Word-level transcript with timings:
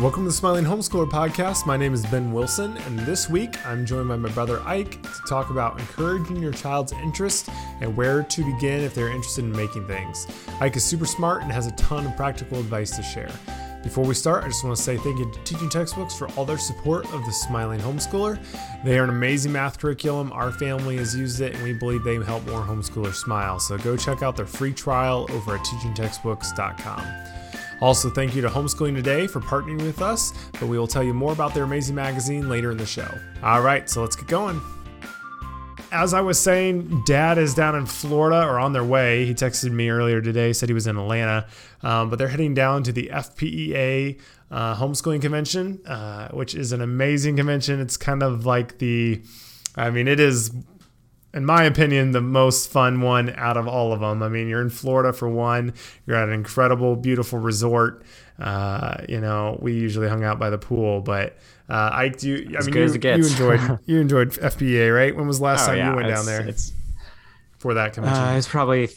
Welcome 0.00 0.22
to 0.22 0.28
the 0.28 0.32
Smiling 0.32 0.64
Homeschooler 0.64 1.10
Podcast. 1.10 1.66
My 1.66 1.76
name 1.76 1.92
is 1.92 2.06
Ben 2.06 2.30
Wilson, 2.30 2.76
and 2.76 3.00
this 3.00 3.28
week 3.28 3.66
I'm 3.66 3.84
joined 3.84 4.08
by 4.08 4.16
my 4.16 4.28
brother 4.28 4.62
Ike 4.64 5.02
to 5.02 5.22
talk 5.28 5.50
about 5.50 5.80
encouraging 5.80 6.36
your 6.36 6.52
child's 6.52 6.92
interest 6.92 7.48
and 7.80 7.96
where 7.96 8.22
to 8.22 8.44
begin 8.44 8.84
if 8.84 8.94
they're 8.94 9.08
interested 9.08 9.44
in 9.44 9.50
making 9.50 9.88
things. 9.88 10.28
Ike 10.60 10.76
is 10.76 10.84
super 10.84 11.04
smart 11.04 11.42
and 11.42 11.50
has 11.50 11.66
a 11.66 11.72
ton 11.72 12.06
of 12.06 12.16
practical 12.16 12.60
advice 12.60 12.94
to 12.96 13.02
share. 13.02 13.32
Before 13.82 14.04
we 14.04 14.14
start, 14.14 14.44
I 14.44 14.46
just 14.46 14.62
want 14.62 14.76
to 14.76 14.82
say 14.82 14.98
thank 14.98 15.18
you 15.18 15.32
to 15.32 15.38
Teaching 15.40 15.68
Textbooks 15.68 16.14
for 16.16 16.28
all 16.34 16.44
their 16.44 16.58
support 16.58 17.04
of 17.12 17.24
the 17.24 17.32
Smiling 17.32 17.80
Homeschooler. 17.80 18.38
They 18.84 19.00
are 19.00 19.04
an 19.04 19.10
amazing 19.10 19.50
math 19.50 19.80
curriculum. 19.80 20.30
Our 20.30 20.52
family 20.52 20.98
has 20.98 21.16
used 21.16 21.40
it, 21.40 21.56
and 21.56 21.64
we 21.64 21.72
believe 21.72 22.04
they 22.04 22.22
help 22.22 22.46
more 22.46 22.62
homeschoolers 22.62 23.14
smile. 23.14 23.58
So 23.58 23.76
go 23.78 23.96
check 23.96 24.22
out 24.22 24.36
their 24.36 24.46
free 24.46 24.72
trial 24.72 25.26
over 25.30 25.56
at 25.56 25.64
teachingtextbooks.com. 25.64 27.37
Also, 27.80 28.10
thank 28.10 28.34
you 28.34 28.42
to 28.42 28.48
Homeschooling 28.48 28.96
Today 28.96 29.28
for 29.28 29.40
partnering 29.40 29.80
with 29.82 30.02
us, 30.02 30.32
but 30.52 30.62
we 30.62 30.76
will 30.78 30.88
tell 30.88 31.04
you 31.04 31.14
more 31.14 31.32
about 31.32 31.54
their 31.54 31.62
amazing 31.62 31.94
magazine 31.94 32.48
later 32.48 32.72
in 32.72 32.76
the 32.76 32.86
show. 32.86 33.08
All 33.42 33.60
right, 33.60 33.88
so 33.88 34.00
let's 34.02 34.16
get 34.16 34.26
going. 34.26 34.60
As 35.92 36.12
I 36.12 36.20
was 36.20 36.38
saying, 36.40 37.04
Dad 37.06 37.38
is 37.38 37.54
down 37.54 37.76
in 37.76 37.86
Florida 37.86 38.44
or 38.46 38.58
on 38.58 38.72
their 38.72 38.84
way. 38.84 39.24
He 39.24 39.32
texted 39.32 39.70
me 39.70 39.88
earlier 39.88 40.20
today, 40.20 40.52
said 40.52 40.68
he 40.68 40.74
was 40.74 40.86
in 40.88 40.98
Atlanta, 40.98 41.46
um, 41.82 42.10
but 42.10 42.18
they're 42.18 42.28
heading 42.28 42.52
down 42.52 42.82
to 42.82 42.92
the 42.92 43.10
FPEA 43.12 44.20
uh, 44.50 44.76
homeschooling 44.76 45.22
convention, 45.22 45.80
uh, 45.86 46.28
which 46.30 46.54
is 46.54 46.72
an 46.72 46.82
amazing 46.82 47.36
convention. 47.36 47.80
It's 47.80 47.96
kind 47.96 48.22
of 48.22 48.44
like 48.44 48.78
the, 48.78 49.22
I 49.76 49.90
mean, 49.90 50.08
it 50.08 50.18
is 50.18 50.50
in 51.34 51.44
my 51.44 51.64
opinion, 51.64 52.12
the 52.12 52.20
most 52.20 52.70
fun 52.70 53.00
one 53.00 53.34
out 53.36 53.56
of 53.56 53.68
all 53.68 53.92
of 53.92 54.00
them. 54.00 54.22
I 54.22 54.28
mean, 54.28 54.48
you're 54.48 54.62
in 54.62 54.70
Florida 54.70 55.12
for 55.12 55.28
one. 55.28 55.74
You're 56.06 56.16
at 56.16 56.28
an 56.28 56.34
incredible, 56.34 56.96
beautiful 56.96 57.38
resort. 57.38 58.02
Uh, 58.38 58.98
you 59.08 59.20
know, 59.20 59.58
we 59.60 59.72
usually 59.74 60.08
hung 60.08 60.24
out 60.24 60.38
by 60.38 60.48
the 60.50 60.58
pool, 60.58 61.00
but 61.00 61.36
uh, 61.68 61.90
I 61.92 62.08
do. 62.08 62.48
I 62.54 62.58
As 62.58 62.66
mean, 62.66 62.76
you, 62.76 62.82
as 62.84 62.94
it 62.94 62.98
gets. 63.00 63.18
you 63.18 63.24
enjoyed 63.32 63.78
you 63.86 64.00
enjoyed 64.00 64.30
FBA, 64.30 64.94
right? 64.94 65.14
When 65.14 65.26
was 65.26 65.38
the 65.38 65.44
last 65.44 65.64
Oh, 65.64 65.66
time 65.68 65.78
yeah, 65.78 65.90
you 65.90 65.96
went 65.96 66.08
down 66.08 66.24
there 66.24 66.40
It's 66.48 66.72
for 67.58 67.74
that 67.74 67.92
convention? 67.94 68.22
uh, 68.22 68.36
it's 68.36 68.48
probably 68.48 68.88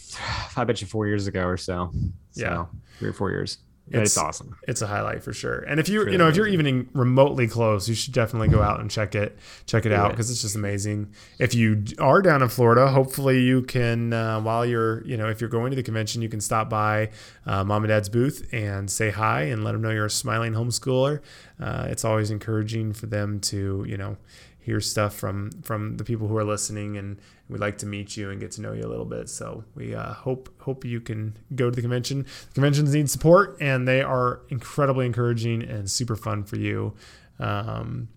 I 0.56 0.64
bet 0.64 0.80
you 0.82 0.88
four 0.88 1.08
years 1.08 1.28
ago 1.28 1.44
or 1.46 1.58
so. 1.58 1.92
so 2.32 2.42
Yeah. 2.42 2.66
three 3.00 3.10
or 3.10 3.14
four 3.14 3.32
years. 3.32 3.58
But 3.92 4.02
it's, 4.04 4.16
It's- 4.16 4.26
awesome. 4.26 4.56
it's 4.68 4.82
a 4.82 4.88
highlight 4.88 5.22
for 5.24 5.34
sure. 5.34 5.60
And 5.60 5.80
if 5.80 5.90
you 5.90 6.00
really 6.00 6.14
you 6.14 6.18
know 6.18 6.28
if 6.30 6.36
you're 6.36 6.48
even 6.48 6.88
remotely 6.94 7.48
close, 7.48 7.90
you 7.90 7.96
should 7.96 8.14
definitely 8.14 8.48
go 8.48 8.62
out 8.62 8.80
and 8.80 8.90
check 8.90 9.16
it 9.16 9.38
check 9.66 9.86
it 9.86 9.90
Do 9.90 9.96
out 9.96 10.08
it. 10.08 10.14
because 10.14 10.32
it's 10.32 10.42
just 10.42 10.56
amazing. 10.56 11.14
If 11.40 11.54
you 11.54 11.84
are 12.00 12.22
down 12.22 12.42
in 12.42 12.50
Florida, 12.50 12.88
hopefully 12.88 13.42
you 13.42 13.62
can 13.64 14.14
uh, 14.14 14.40
while 14.42 14.66
you're 14.66 15.04
you 15.06 15.18
know 15.18 15.28
if 15.30 15.42
you're 15.42 15.50
going 15.50 15.72
to 15.72 15.76
the 15.76 15.84
convention, 15.84 16.22
you 16.22 16.30
can 16.30 16.42
stop 16.42 16.70
by 16.70 17.10
uh, 17.46 17.64
mom 17.64 17.84
and 17.84 17.90
dad's 17.90 18.10
booth 18.10 18.48
and 18.54 18.90
say 18.90 19.10
hi 19.12 19.44
and 19.44 19.64
let 19.64 19.74
them 19.74 19.82
know 19.82 19.90
you're 19.92 20.06
a 20.06 20.10
smiling 20.10 20.54
homeschooler. 20.54 21.20
Uh, 21.60 21.88
it's 21.90 22.06
always 22.06 22.32
encouraging 22.32 22.94
for 22.94 23.06
them 23.08 23.40
to 23.40 23.86
you 23.88 23.98
know 23.98 24.18
hear 24.62 24.80
stuff 24.80 25.16
from 25.16 25.52
from 25.64 25.98
the 25.98 26.04
people 26.04 26.28
who 26.28 26.38
are 26.38 26.44
listening 26.44 26.98
and 26.98 27.20
we'd 27.50 27.60
like 27.60 27.80
to 27.80 27.86
meet 27.86 28.16
you 28.16 28.30
and 28.30 28.40
get 28.40 28.52
to 28.52 28.62
know 28.62 28.74
you 28.74 28.84
a 28.84 28.88
little 28.88 29.06
bit. 29.06 29.28
So 29.30 29.64
we 29.76 29.96
uh, 29.96 30.14
hope 30.14 30.50
hope 30.62 30.86
you 30.86 31.02
can 31.02 31.38
go 31.56 31.70
to 31.70 31.76
the 31.76 31.82
convention. 31.82 32.24
The 32.24 32.54
conventions 32.54 32.94
need 32.94 33.10
support 33.10 33.58
and 33.60 33.88
they 33.88 34.02
are 34.02 34.42
incredibly 34.50 35.06
encouraging 35.06 35.64
and 35.64 35.90
super 35.90 36.16
fun 36.16 36.44
for 36.44 36.58
you. 36.58 36.94
Um, 37.40 38.10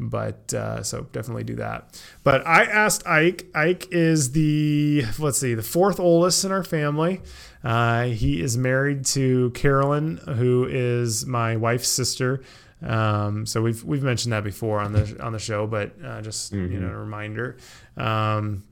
but 0.00 0.52
uh, 0.52 0.82
so 0.82 1.02
definitely 1.12 1.44
do 1.44 1.54
that. 1.56 2.00
But 2.24 2.44
i 2.46 2.64
asked 2.64 3.06
ike. 3.06 3.46
Ike 3.54 3.86
is 3.92 4.32
the 4.32 5.04
let's 5.18 5.38
see 5.38 5.54
the 5.54 5.62
fourth 5.62 6.00
oldest 6.00 6.44
in 6.44 6.50
our 6.50 6.64
family. 6.64 7.20
Uh, 7.62 8.06
he 8.06 8.42
is 8.42 8.58
married 8.58 9.06
to 9.06 9.50
carolyn 9.52 10.18
who 10.18 10.66
is 10.68 11.24
my 11.24 11.56
wife's 11.56 11.88
sister 11.88 12.42
um, 12.84 13.46
so 13.46 13.62
we've 13.62 13.82
we've 13.84 14.02
mentioned 14.02 14.32
that 14.32 14.44
before 14.44 14.80
on 14.80 14.92
the 14.92 15.16
on 15.22 15.32
the 15.32 15.38
show, 15.38 15.66
but 15.66 15.92
uh, 16.04 16.20
just 16.22 16.52
you 16.52 16.78
know 16.80 16.88
a 16.88 16.96
reminder. 16.96 17.56
Um, 17.96 18.64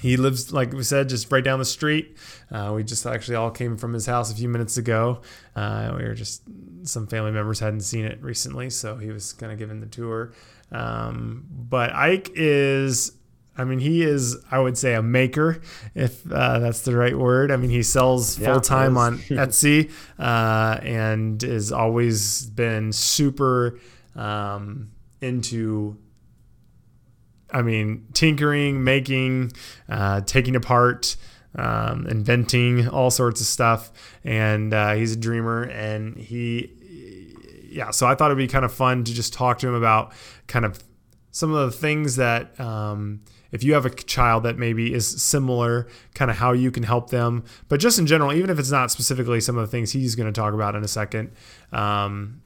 he 0.00 0.16
lives, 0.16 0.52
like 0.52 0.72
we 0.72 0.82
said, 0.82 1.08
just 1.08 1.30
right 1.30 1.42
down 1.42 1.58
the 1.58 1.64
street. 1.64 2.16
Uh, 2.50 2.72
we 2.74 2.84
just 2.84 3.04
actually 3.04 3.34
all 3.34 3.50
came 3.50 3.76
from 3.76 3.92
his 3.92 4.06
house 4.06 4.32
a 4.32 4.34
few 4.34 4.48
minutes 4.48 4.76
ago. 4.76 5.20
Uh, 5.56 5.94
we 5.96 6.04
were 6.04 6.14
just 6.14 6.42
some 6.84 7.06
family 7.06 7.32
members 7.32 7.58
hadn't 7.60 7.82
seen 7.82 8.04
it 8.04 8.22
recently, 8.22 8.70
so 8.70 8.96
he 8.96 9.10
was 9.10 9.32
kind 9.32 9.52
of 9.52 9.58
giving 9.58 9.80
the 9.80 9.86
tour. 9.86 10.32
Um, 10.72 11.46
but 11.50 11.92
Ike 11.92 12.30
is 12.34 13.12
I 13.60 13.64
mean, 13.64 13.78
he 13.78 14.02
is, 14.02 14.38
I 14.50 14.58
would 14.58 14.78
say, 14.78 14.94
a 14.94 15.02
maker, 15.02 15.60
if 15.94 16.24
uh, 16.32 16.60
that's 16.60 16.80
the 16.80 16.96
right 16.96 17.16
word. 17.16 17.50
I 17.50 17.56
mean, 17.56 17.68
he 17.68 17.82
sells 17.82 18.38
Yeah, 18.38 18.52
full 18.52 18.62
time 18.62 18.96
on. 18.96 19.18
Etsy 19.28 19.90
uh, 20.18 20.78
and 20.82 21.42
has 21.42 21.70
always 21.70 22.46
been 22.46 22.90
super 22.90 23.78
um, 24.16 24.92
into, 25.20 25.98
I 27.52 27.60
mean, 27.60 28.06
tinkering, 28.14 28.82
making, 28.82 29.52
uh, 29.90 30.22
taking 30.22 30.56
apart, 30.56 31.16
um, 31.54 32.06
inventing 32.06 32.88
all 32.88 33.10
sorts 33.10 33.42
of 33.42 33.46
stuff. 33.46 33.92
And 34.24 34.72
uh, 34.72 34.94
he's 34.94 35.12
a 35.12 35.16
dreamer 35.16 35.64
and 35.64 36.16
he, 36.16 36.72
yeah, 37.70 37.90
so 37.90 38.06
I 38.06 38.14
thought 38.14 38.30
it'd 38.30 38.38
be 38.38 38.48
kind 38.48 38.64
of 38.64 38.72
fun 38.72 39.04
to 39.04 39.12
just 39.12 39.34
talk 39.34 39.58
to 39.58 39.68
him 39.68 39.74
about 39.74 40.12
kind 40.46 40.64
of 40.64 40.82
some 41.30 41.52
of 41.52 41.70
the 41.70 41.76
things 41.76 42.16
that 42.16 42.58
um, 42.58 43.20
if 43.52 43.62
you 43.64 43.74
have 43.74 43.86
a 43.86 43.90
child 43.90 44.44
that 44.44 44.58
maybe 44.58 44.92
is 44.92 45.22
similar 45.22 45.86
kind 46.14 46.30
of 46.30 46.36
how 46.36 46.52
you 46.52 46.70
can 46.70 46.82
help 46.82 47.10
them. 47.10 47.44
But 47.68 47.80
just 47.80 47.98
in 47.98 48.06
general 48.06 48.32
even 48.32 48.50
if 48.50 48.58
it's 48.58 48.70
not 48.70 48.90
specifically 48.90 49.40
some 49.40 49.56
of 49.56 49.62
the 49.62 49.70
things 49.70 49.92
he's 49.92 50.14
going 50.14 50.32
to 50.32 50.38
talk 50.38 50.54
about 50.54 50.74
in 50.74 50.84
a 50.84 50.88
second 50.88 51.32
um, 51.72 52.42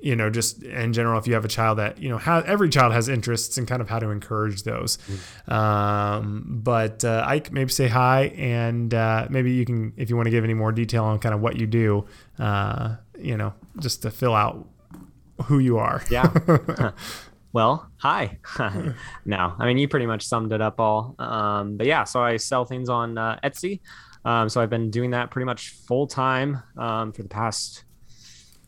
you 0.00 0.14
know 0.14 0.28
just 0.30 0.62
in 0.62 0.92
general 0.92 1.18
if 1.18 1.26
you 1.26 1.34
have 1.34 1.44
a 1.44 1.48
child 1.48 1.78
that 1.78 1.98
you 1.98 2.08
know 2.08 2.18
how 2.18 2.38
every 2.40 2.68
child 2.68 2.92
has 2.92 3.08
interests 3.08 3.56
and 3.58 3.66
kind 3.66 3.80
of 3.80 3.88
how 3.88 3.98
to 3.98 4.10
encourage 4.10 4.62
those. 4.62 4.98
Um, 5.48 6.44
but 6.62 7.04
uh, 7.04 7.24
ike 7.26 7.52
maybe 7.52 7.70
say 7.70 7.88
hi 7.88 8.26
and 8.36 8.92
uh, 8.92 9.26
maybe 9.30 9.52
you 9.52 9.64
can 9.64 9.92
if 9.96 10.10
you 10.10 10.16
want 10.16 10.26
to 10.26 10.30
give 10.30 10.44
any 10.44 10.54
more 10.54 10.72
detail 10.72 11.04
on 11.04 11.18
kind 11.18 11.34
of 11.34 11.40
what 11.40 11.56
you 11.56 11.66
do 11.66 12.06
uh, 12.38 12.96
you 13.18 13.36
know 13.36 13.54
just 13.78 14.02
to 14.02 14.10
fill 14.10 14.34
out 14.34 14.68
who 15.44 15.58
you 15.58 15.78
are. 15.78 16.02
Yeah. 16.10 16.32
well, 17.52 17.90
hi. 17.98 18.38
no, 19.24 19.54
I 19.58 19.66
mean 19.66 19.78
you 19.78 19.88
pretty 19.88 20.06
much 20.06 20.26
summed 20.26 20.52
it 20.52 20.60
up 20.60 20.80
all. 20.80 21.14
Um, 21.18 21.76
but 21.76 21.86
yeah, 21.86 22.04
so 22.04 22.22
I 22.22 22.36
sell 22.36 22.64
things 22.64 22.88
on 22.88 23.18
uh, 23.18 23.38
Etsy. 23.44 23.80
Um, 24.24 24.48
so 24.48 24.60
I've 24.60 24.70
been 24.70 24.90
doing 24.90 25.10
that 25.10 25.30
pretty 25.30 25.46
much 25.46 25.70
full 25.86 26.06
time 26.06 26.62
um, 26.76 27.12
for 27.12 27.22
the 27.22 27.28
past 27.28 27.84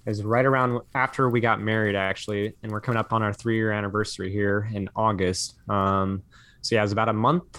is 0.06 0.24
right 0.24 0.46
around 0.46 0.80
after 0.94 1.28
we 1.28 1.40
got 1.40 1.60
married 1.60 1.94
actually, 1.94 2.54
and 2.62 2.72
we're 2.72 2.80
coming 2.80 2.98
up 2.98 3.12
on 3.12 3.22
our 3.22 3.32
three 3.32 3.56
year 3.56 3.72
anniversary 3.72 4.32
here 4.32 4.70
in 4.72 4.88
August. 4.96 5.58
Um, 5.68 6.22
so 6.62 6.74
yeah, 6.74 6.80
it 6.80 6.84
was 6.84 6.92
about 6.92 7.08
a 7.08 7.12
month. 7.12 7.58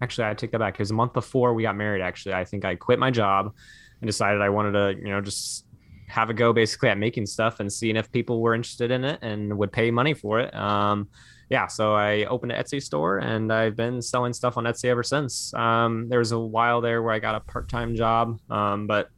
Actually, 0.00 0.28
I 0.28 0.34
take 0.34 0.50
that 0.52 0.58
back. 0.58 0.74
It 0.74 0.80
was 0.80 0.90
a 0.90 0.94
month 0.94 1.14
before 1.14 1.54
we 1.54 1.62
got 1.62 1.76
married. 1.76 2.02
Actually, 2.02 2.34
I 2.34 2.44
think 2.44 2.64
I 2.64 2.74
quit 2.74 2.98
my 2.98 3.10
job 3.10 3.54
and 4.00 4.08
decided 4.08 4.42
I 4.42 4.50
wanted 4.50 4.72
to, 4.72 5.00
you 5.00 5.10
know, 5.10 5.20
just 5.22 5.64
have 6.08 6.30
a 6.30 6.34
go 6.34 6.52
basically 6.52 6.88
at 6.88 6.98
making 6.98 7.26
stuff 7.26 7.60
and 7.60 7.72
seeing 7.72 7.96
if 7.96 8.10
people 8.12 8.40
were 8.40 8.54
interested 8.54 8.90
in 8.90 9.04
it 9.04 9.18
and 9.22 9.56
would 9.58 9.72
pay 9.72 9.90
money 9.90 10.14
for 10.14 10.40
it. 10.40 10.54
Um, 10.54 11.08
yeah, 11.50 11.66
so 11.66 11.94
I 11.94 12.24
opened 12.24 12.52
an 12.52 12.62
Etsy 12.62 12.82
store 12.82 13.18
and 13.18 13.52
I've 13.52 13.76
been 13.76 14.00
selling 14.00 14.32
stuff 14.32 14.56
on 14.56 14.64
Etsy 14.64 14.86
ever 14.86 15.02
since. 15.02 15.52
Um, 15.54 16.08
there 16.08 16.18
was 16.18 16.32
a 16.32 16.38
while 16.38 16.80
there 16.80 17.02
where 17.02 17.12
I 17.12 17.18
got 17.18 17.34
a 17.34 17.40
part-time 17.40 17.94
job, 17.94 18.40
um, 18.50 18.86
but 18.86 19.10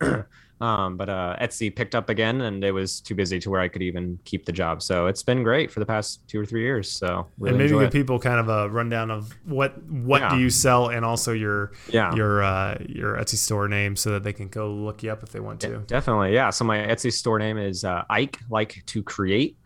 um, 0.60 0.96
but 0.96 1.08
uh, 1.08 1.36
Etsy 1.40 1.74
picked 1.74 1.94
up 1.94 2.08
again 2.08 2.40
and 2.42 2.64
it 2.64 2.72
was 2.72 3.00
too 3.00 3.14
busy 3.14 3.38
to 3.40 3.50
where 3.50 3.60
I 3.60 3.68
could 3.68 3.82
even 3.82 4.18
keep 4.24 4.44
the 4.44 4.52
job. 4.52 4.82
So 4.82 5.06
it's 5.06 5.22
been 5.22 5.42
great 5.42 5.70
for 5.70 5.78
the 5.80 5.86
past 5.86 6.26
two 6.28 6.40
or 6.40 6.44
three 6.46 6.62
years. 6.62 6.90
So 6.90 7.26
really 7.38 7.50
and 7.50 7.58
maybe 7.58 7.78
give 7.84 7.92
people 7.92 8.18
kind 8.18 8.40
of 8.40 8.48
a 8.48 8.68
rundown 8.68 9.10
of 9.10 9.32
what 9.44 9.80
what 9.84 10.20
Yeah. 10.22 10.30
do 10.30 10.38
you 10.40 10.50
sell 10.50 10.88
and 10.88 11.04
also 11.04 11.32
your 11.32 11.72
Yeah. 11.90 12.14
your 12.14 12.42
uh, 12.42 12.76
your 12.88 13.16
Etsy 13.16 13.36
store 13.36 13.68
name 13.68 13.94
so 13.96 14.10
that 14.10 14.24
they 14.24 14.32
can 14.32 14.48
go 14.48 14.70
look 14.72 15.02
you 15.02 15.10
up 15.12 15.22
if 15.22 15.30
they 15.30 15.40
want 15.40 15.60
to. 15.60 15.78
Definitely, 15.86 16.34
yeah. 16.34 16.50
So 16.50 16.64
my 16.64 16.78
Etsy 16.78 17.12
store 17.12 17.38
name 17.38 17.56
is 17.58 17.84
uh, 17.84 18.02
Ike 18.10 18.38
Like 18.50 18.82
to 18.86 19.02
Create. 19.02 19.56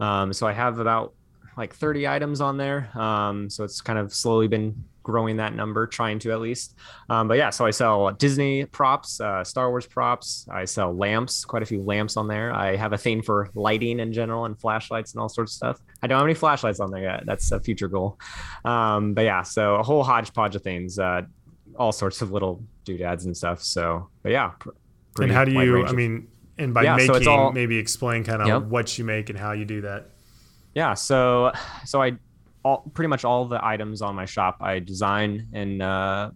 Um, 0.00 0.32
so 0.32 0.46
I 0.46 0.52
have 0.52 0.78
about 0.78 1.14
like 1.56 1.74
30 1.74 2.08
items 2.08 2.40
on 2.40 2.56
there. 2.56 2.90
Um, 2.98 3.48
so 3.50 3.62
it's 3.64 3.80
kind 3.80 3.98
of 3.98 4.12
slowly 4.12 4.48
been 4.48 4.84
growing 5.02 5.36
that 5.38 5.54
number, 5.54 5.86
trying 5.86 6.18
to 6.20 6.32
at 6.32 6.40
least. 6.40 6.74
Um, 7.08 7.28
but 7.28 7.36
yeah, 7.36 7.50
so 7.50 7.66
I 7.66 7.70
sell 7.70 8.10
Disney 8.12 8.64
props, 8.66 9.20
uh, 9.20 9.42
Star 9.44 9.68
Wars 9.70 9.86
props. 9.86 10.46
I 10.52 10.64
sell 10.64 10.94
lamps, 10.96 11.44
quite 11.44 11.62
a 11.62 11.66
few 11.66 11.82
lamps 11.82 12.16
on 12.16 12.28
there. 12.28 12.52
I 12.54 12.76
have 12.76 12.92
a 12.92 12.98
thing 12.98 13.22
for 13.22 13.48
lighting 13.54 14.00
in 14.00 14.12
general 14.12 14.44
and 14.44 14.58
flashlights 14.58 15.12
and 15.14 15.20
all 15.20 15.28
sorts 15.28 15.52
of 15.52 15.56
stuff. 15.56 15.80
I 16.02 16.06
don't 16.06 16.18
have 16.18 16.26
any 16.26 16.34
flashlights 16.34 16.80
on 16.80 16.90
there 16.90 17.02
yet. 17.02 17.24
That's 17.26 17.50
a 17.52 17.60
future 17.60 17.88
goal. 17.88 18.18
Um, 18.64 19.14
but 19.14 19.22
yeah, 19.24 19.42
so 19.42 19.76
a 19.76 19.82
whole 19.82 20.02
hodgepodge 20.04 20.56
of 20.56 20.62
things, 20.62 20.98
uh, 20.98 21.22
all 21.78 21.92
sorts 21.92 22.22
of 22.22 22.30
little 22.32 22.62
doodads 22.84 23.24
and 23.24 23.36
stuff. 23.36 23.62
So, 23.62 24.08
but 24.22 24.32
yeah. 24.32 24.50
pr- 24.58 24.70
And 25.22 25.32
how 25.32 25.44
do 25.44 25.52
you? 25.52 25.84
I 25.84 25.88
of- 25.90 25.94
mean, 25.96 26.28
and 26.58 26.72
by 26.74 26.82
Yeah, 26.84 26.96
so 26.96 27.02
making, 27.02 27.16
it's 27.16 27.26
all- 27.26 27.52
maybe 27.52 27.78
explain 27.78 28.24
kind 28.24 28.42
of 28.42 28.48
Yep. 28.48 28.62
what 28.64 28.98
you 28.98 29.04
make 29.04 29.30
and 29.30 29.38
how 29.38 29.52
you 29.52 29.64
do 29.64 29.80
that. 29.82 30.10
Yeah, 30.74 30.94
so 30.94 31.52
so 31.84 32.00
I 32.02 32.12
all 32.64 32.90
pretty 32.94 33.08
much 33.08 33.24
all 33.24 33.44
the 33.44 33.64
items 33.64 34.02
on 34.02 34.14
my 34.14 34.24
shop 34.24 34.58
I 34.60 34.78
design 34.78 35.48
in 35.52 35.80
uh, 35.82 36.30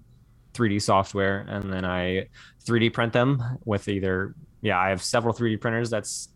3D 0.54 0.80
software 0.82 1.46
and 1.48 1.72
then 1.72 1.84
I 1.84 2.26
3D 2.64 2.92
print 2.92 3.12
them 3.12 3.42
with 3.64 3.88
either 3.88 4.34
yeah 4.62 4.78
I 4.78 4.88
have 4.88 5.02
several 5.02 5.34
3D 5.34 5.60
printers 5.60 5.90
that's 5.90 6.28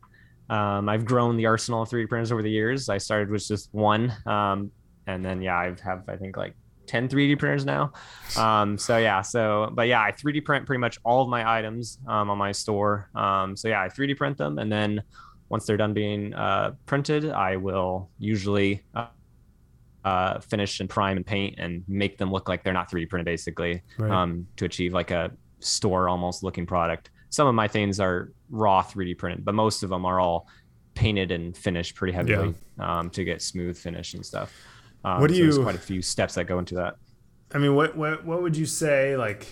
Um, 0.50 0.88
I've 0.88 1.04
grown 1.04 1.36
the 1.36 1.46
arsenal 1.46 1.82
of 1.82 1.88
3D 1.88 2.08
printers 2.08 2.32
over 2.32 2.42
the 2.42 2.50
years. 2.50 2.88
I 2.88 2.98
started 2.98 3.30
with 3.30 3.46
just 3.46 3.68
one, 3.72 4.12
um, 4.26 4.72
and 5.06 5.24
then 5.24 5.40
yeah, 5.42 5.56
I 5.56 5.74
have 5.84 6.02
I 6.08 6.16
think 6.16 6.36
like 6.36 6.54
10 6.86 7.08
3D 7.08 7.38
printers 7.38 7.64
now. 7.64 7.92
Um, 8.36 8.76
so 8.76 8.98
yeah, 8.98 9.22
so 9.22 9.70
but 9.72 9.86
yeah, 9.86 10.02
I 10.02 10.10
3D 10.10 10.44
print 10.44 10.66
pretty 10.66 10.80
much 10.80 10.98
all 11.04 11.22
of 11.22 11.28
my 11.28 11.58
items 11.58 11.98
um, 12.08 12.30
on 12.30 12.36
my 12.38 12.50
store. 12.50 13.10
Um, 13.14 13.56
so 13.56 13.68
yeah, 13.68 13.80
I 13.80 13.88
3D 13.88 14.16
print 14.16 14.36
them, 14.38 14.58
and 14.58 14.70
then 14.72 15.00
once 15.50 15.66
they're 15.66 15.76
done 15.76 15.94
being 15.94 16.34
uh, 16.34 16.72
printed, 16.84 17.30
I 17.30 17.54
will 17.54 18.10
usually 18.18 18.82
uh, 18.94 19.06
uh, 20.04 20.40
finish 20.40 20.80
and 20.80 20.88
prime 20.88 21.16
and 21.16 21.26
paint 21.26 21.56
and 21.58 21.84
make 21.88 22.18
them 22.18 22.30
look 22.30 22.48
like 22.48 22.64
they're 22.64 22.72
not 22.72 22.90
3D 22.90 23.08
printed, 23.08 23.26
basically, 23.26 23.82
right. 23.98 24.10
um, 24.10 24.46
to 24.56 24.64
achieve 24.64 24.92
like 24.92 25.10
a 25.10 25.30
store 25.58 26.08
almost 26.08 26.42
looking 26.42 26.66
product. 26.66 27.10
Some 27.28 27.46
of 27.46 27.54
my 27.54 27.68
things 27.68 28.00
are 28.00 28.32
raw 28.50 28.82
3D 28.82 29.18
printed, 29.18 29.44
but 29.44 29.54
most 29.54 29.82
of 29.82 29.90
them 29.90 30.04
are 30.04 30.18
all 30.18 30.48
painted 30.94 31.30
and 31.30 31.56
finished 31.56 31.94
pretty 31.94 32.12
heavily 32.12 32.54
yeah. 32.78 32.98
um, 32.98 33.10
to 33.10 33.24
get 33.24 33.40
smooth 33.42 33.78
finish 33.78 34.14
and 34.14 34.24
stuff. 34.24 34.52
Um, 35.04 35.20
what 35.20 35.28
do 35.28 35.34
so 35.34 35.38
you? 35.38 35.44
There's 35.44 35.58
quite 35.58 35.76
a 35.76 35.78
few 35.78 36.02
steps 36.02 36.34
that 36.34 36.44
go 36.44 36.58
into 36.58 36.74
that. 36.76 36.96
I 37.52 37.58
mean, 37.58 37.74
what 37.74 37.96
what 37.96 38.24
what 38.24 38.42
would 38.42 38.56
you 38.56 38.66
say? 38.66 39.16
Like, 39.16 39.46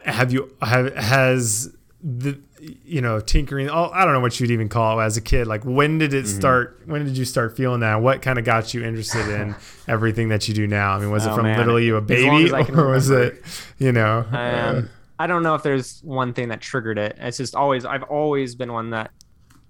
have 0.00 0.32
you 0.32 0.54
have 0.62 0.94
has 0.94 1.76
the 2.04 2.38
you 2.60 3.00
know 3.00 3.18
tinkering? 3.18 3.70
Oh, 3.70 3.90
I 3.92 4.04
don't 4.04 4.12
know 4.12 4.20
what 4.20 4.38
you'd 4.38 4.50
even 4.50 4.68
call 4.68 5.00
it 5.00 5.04
as 5.04 5.16
a 5.16 5.22
kid. 5.22 5.46
Like, 5.46 5.64
when 5.64 5.98
did 5.98 6.12
it 6.12 6.26
mm-hmm. 6.26 6.36
start? 6.36 6.82
When 6.84 7.04
did 7.04 7.16
you 7.16 7.24
start 7.24 7.56
feeling 7.56 7.80
that? 7.80 8.02
What 8.02 8.20
kind 8.20 8.38
of 8.38 8.44
got 8.44 8.74
you 8.74 8.84
interested 8.84 9.26
in 9.28 9.56
everything 9.88 10.28
that 10.28 10.46
you 10.46 10.54
do 10.54 10.66
now? 10.66 10.92
I 10.92 10.98
mean, 10.98 11.10
was 11.10 11.26
oh, 11.26 11.32
it 11.32 11.34
from 11.34 11.44
man. 11.44 11.58
literally 11.58 11.86
you 11.86 11.96
a 11.96 12.02
baby, 12.02 12.52
or 12.72 12.88
was 12.90 13.10
it 13.10 13.42
you 13.78 13.90
know? 13.90 14.26
Um, 14.30 14.90
I 15.18 15.26
don't 15.26 15.42
know 15.42 15.54
if 15.54 15.62
there's 15.62 16.00
one 16.02 16.34
thing 16.34 16.48
that 16.50 16.60
triggered 16.60 16.98
it. 16.98 17.16
It's 17.18 17.38
just 17.38 17.54
always 17.54 17.86
I've 17.86 18.02
always 18.04 18.54
been 18.54 18.72
one 18.72 18.90
that 18.90 19.10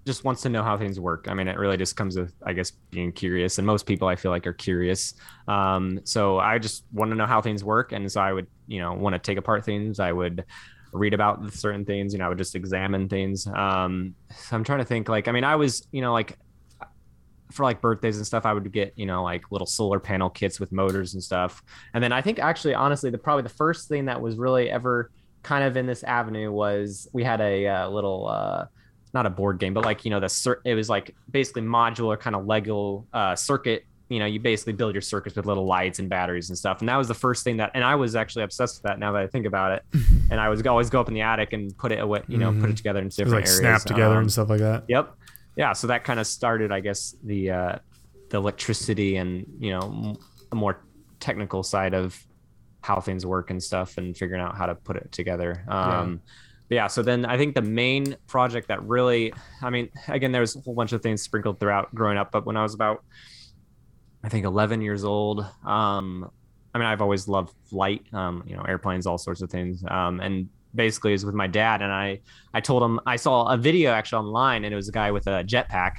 just 0.05 0.23
wants 0.23 0.41
to 0.43 0.49
know 0.49 0.61
how 0.61 0.77
things 0.77 0.99
work. 0.99 1.27
I 1.27 1.33
mean, 1.33 1.47
it 1.47 1.57
really 1.57 1.77
just 1.77 1.95
comes 1.95 2.15
with, 2.15 2.31
I 2.45 2.53
guess, 2.53 2.71
being 2.91 3.11
curious. 3.11 3.57
And 3.57 3.65
most 3.65 3.87
people 3.87 4.07
I 4.07 4.15
feel 4.15 4.29
like 4.29 4.45
are 4.45 4.53
curious. 4.53 5.15
Um, 5.47 5.99
so 6.03 6.37
I 6.37 6.59
just 6.59 6.83
want 6.93 7.09
to 7.09 7.15
know 7.15 7.25
how 7.25 7.41
things 7.41 7.63
work. 7.63 7.91
And 7.91 8.11
so 8.11 8.21
I 8.21 8.31
would, 8.31 8.45
you 8.67 8.79
know, 8.79 8.93
want 8.93 9.13
to 9.13 9.19
take 9.19 9.39
apart 9.39 9.65
things. 9.65 9.99
I 9.99 10.11
would 10.11 10.45
read 10.95 11.13
about 11.13 11.53
certain 11.53 11.85
things, 11.85 12.13
you 12.13 12.19
know, 12.19 12.25
I 12.25 12.29
would 12.29 12.37
just 12.37 12.55
examine 12.55 13.09
things. 13.09 13.47
Um, 13.47 14.15
so 14.35 14.55
I'm 14.55 14.63
trying 14.63 14.79
to 14.79 14.85
think 14.85 15.09
like, 15.09 15.27
I 15.27 15.31
mean, 15.31 15.43
I 15.43 15.55
was, 15.55 15.87
you 15.91 16.01
know, 16.01 16.13
like 16.13 16.37
for 17.51 17.63
like 17.63 17.81
birthdays 17.81 18.17
and 18.17 18.25
stuff, 18.25 18.45
I 18.45 18.53
would 18.53 18.71
get, 18.71 18.93
you 18.95 19.05
know, 19.05 19.23
like 19.23 19.51
little 19.51 19.67
solar 19.67 19.99
panel 19.99 20.29
kits 20.29 20.59
with 20.59 20.71
motors 20.71 21.13
and 21.13 21.23
stuff. 21.23 21.63
And 21.93 22.03
then 22.03 22.11
I 22.11 22.21
think 22.21 22.39
actually, 22.39 22.73
honestly, 22.73 23.09
the 23.09 23.17
probably 23.17 23.43
the 23.43 23.49
first 23.49 23.87
thing 23.87 24.05
that 24.05 24.21
was 24.21 24.35
really 24.35 24.69
ever 24.69 25.11
kind 25.43 25.63
of 25.63 25.77
in 25.77 25.85
this 25.85 26.03
avenue 26.03 26.51
was 26.51 27.07
we 27.13 27.23
had 27.23 27.39
a 27.41 27.67
uh, 27.67 27.89
little, 27.89 28.27
uh, 28.27 28.65
not 29.15 29.25
a 29.25 29.29
board 29.29 29.57
game, 29.57 29.73
but 29.73 29.85
like 29.85 30.05
you 30.05 30.11
know 30.11 30.19
the 30.19 30.57
it 30.65 30.75
was 30.75 30.89
like 30.89 31.15
basically 31.31 31.63
modular 31.63 32.19
kind 32.19 32.35
of 32.35 32.45
Lego 32.45 33.07
uh, 33.13 33.35
circuit. 33.35 33.85
You 34.09 34.19
know, 34.19 34.25
you 34.25 34.39
basically 34.39 34.73
build 34.73 34.93
your 34.93 35.01
circuits 35.01 35.35
with 35.35 35.45
little 35.45 35.65
lights 35.65 35.99
and 35.99 36.09
batteries 36.09 36.49
and 36.49 36.57
stuff. 36.57 36.79
And 36.79 36.89
that 36.89 36.97
was 36.97 37.07
the 37.07 37.15
first 37.15 37.43
thing 37.43 37.57
that, 37.57 37.71
and 37.73 37.83
I 37.83 37.95
was 37.95 38.15
actually 38.15 38.43
obsessed 38.43 38.77
with 38.77 38.83
that. 38.83 38.99
Now 38.99 39.11
that 39.13 39.21
I 39.21 39.27
think 39.27 39.45
about 39.45 39.71
it, 39.71 39.83
and 40.31 40.39
I 40.39 40.49
was 40.49 40.65
always 40.65 40.89
go 40.89 40.99
up 41.01 41.07
in 41.07 41.13
the 41.13 41.21
attic 41.21 41.53
and 41.53 41.75
put 41.77 41.91
it 41.91 41.99
away, 41.99 42.21
you 42.27 42.37
know, 42.37 42.51
mm-hmm. 42.51 42.61
put 42.61 42.69
it 42.69 42.73
mm-hmm. 42.73 42.77
together 42.77 42.99
in 42.99 43.09
different 43.09 43.31
like 43.31 43.45
areas. 43.45 43.57
snap 43.57 43.81
together 43.81 44.15
um, 44.15 44.23
and 44.23 44.31
stuff 44.31 44.49
like 44.49 44.59
that. 44.59 44.83
Yep. 44.87 45.15
Yeah. 45.55 45.73
So 45.73 45.87
that 45.87 46.03
kind 46.03 46.19
of 46.19 46.27
started, 46.27 46.71
I 46.71 46.81
guess, 46.81 47.15
the 47.23 47.51
uh, 47.51 47.75
the 48.29 48.37
electricity 48.37 49.17
and 49.17 49.45
you 49.59 49.71
know 49.71 50.17
the 50.49 50.55
more 50.55 50.83
technical 51.19 51.63
side 51.63 51.93
of 51.93 52.21
how 52.81 52.99
things 52.99 53.25
work 53.25 53.49
and 53.49 53.61
stuff, 53.61 53.97
and 53.97 54.15
figuring 54.15 54.41
out 54.41 54.55
how 54.55 54.67
to 54.67 54.75
put 54.75 54.97
it 54.97 55.11
together. 55.11 55.63
Um, 55.67 56.21
yeah 56.25 56.31
yeah 56.69 56.87
so 56.87 57.01
then 57.01 57.25
i 57.25 57.37
think 57.37 57.53
the 57.53 57.61
main 57.61 58.15
project 58.27 58.67
that 58.67 58.81
really 58.83 59.33
i 59.61 59.69
mean 59.69 59.89
again 60.07 60.31
there 60.31 60.41
was 60.41 60.55
a 60.55 60.59
whole 60.61 60.73
bunch 60.73 60.93
of 60.93 61.01
things 61.01 61.21
sprinkled 61.21 61.59
throughout 61.59 61.93
growing 61.93 62.17
up 62.17 62.31
but 62.31 62.45
when 62.45 62.57
i 62.57 62.63
was 62.63 62.73
about 62.73 63.03
i 64.25 64.29
think 64.29 64.45
11 64.45 64.81
years 64.81 65.03
old 65.03 65.45
um 65.65 66.29
i 66.73 66.77
mean 66.77 66.87
i've 66.87 67.01
always 67.01 67.27
loved 67.27 67.53
flight 67.69 68.03
um 68.13 68.43
you 68.47 68.55
know 68.55 68.63
airplanes 68.63 69.05
all 69.05 69.17
sorts 69.17 69.41
of 69.41 69.49
things 69.49 69.83
um 69.87 70.19
and 70.19 70.49
basically 70.73 71.13
is 71.13 71.23
with 71.23 71.35
my 71.35 71.47
dad 71.47 71.81
and 71.81 71.91
i 71.91 72.19
i 72.53 72.59
told 72.59 72.81
him 72.83 72.99
i 73.05 73.15
saw 73.15 73.45
a 73.53 73.57
video 73.57 73.91
actually 73.91 74.19
online 74.19 74.65
and 74.65 74.73
it 74.73 74.75
was 74.75 74.89
a 74.89 74.91
guy 74.91 75.11
with 75.11 75.27
a 75.27 75.43
jetpack 75.43 75.97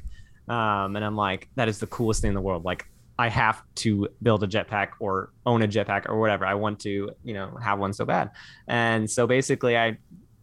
um 0.49 0.97
and 0.97 1.05
i'm 1.05 1.17
like 1.17 1.49
that 1.55 1.69
is 1.69 1.79
the 1.79 1.87
coolest 1.87 2.21
thing 2.21 2.29
in 2.29 2.35
the 2.35 2.41
world 2.41 2.65
like 2.65 2.87
I 3.19 3.29
have 3.29 3.63
to 3.77 4.09
build 4.23 4.43
a 4.43 4.47
jetpack 4.47 4.91
or 5.01 5.31
own 5.47 5.63
a 5.63 5.69
jetpack 5.69 6.09
or 6.09 6.21
whatever. 6.21 6.45
I 6.45 6.55
want 6.55 6.81
to, 6.81 7.11
you 7.25 7.35
know, 7.35 7.57
have 7.63 7.79
one 7.79 7.93
so 7.93 8.05
bad. 8.05 8.31
And 8.69 9.11
so 9.11 9.27
basically 9.27 9.77
I 9.77 9.97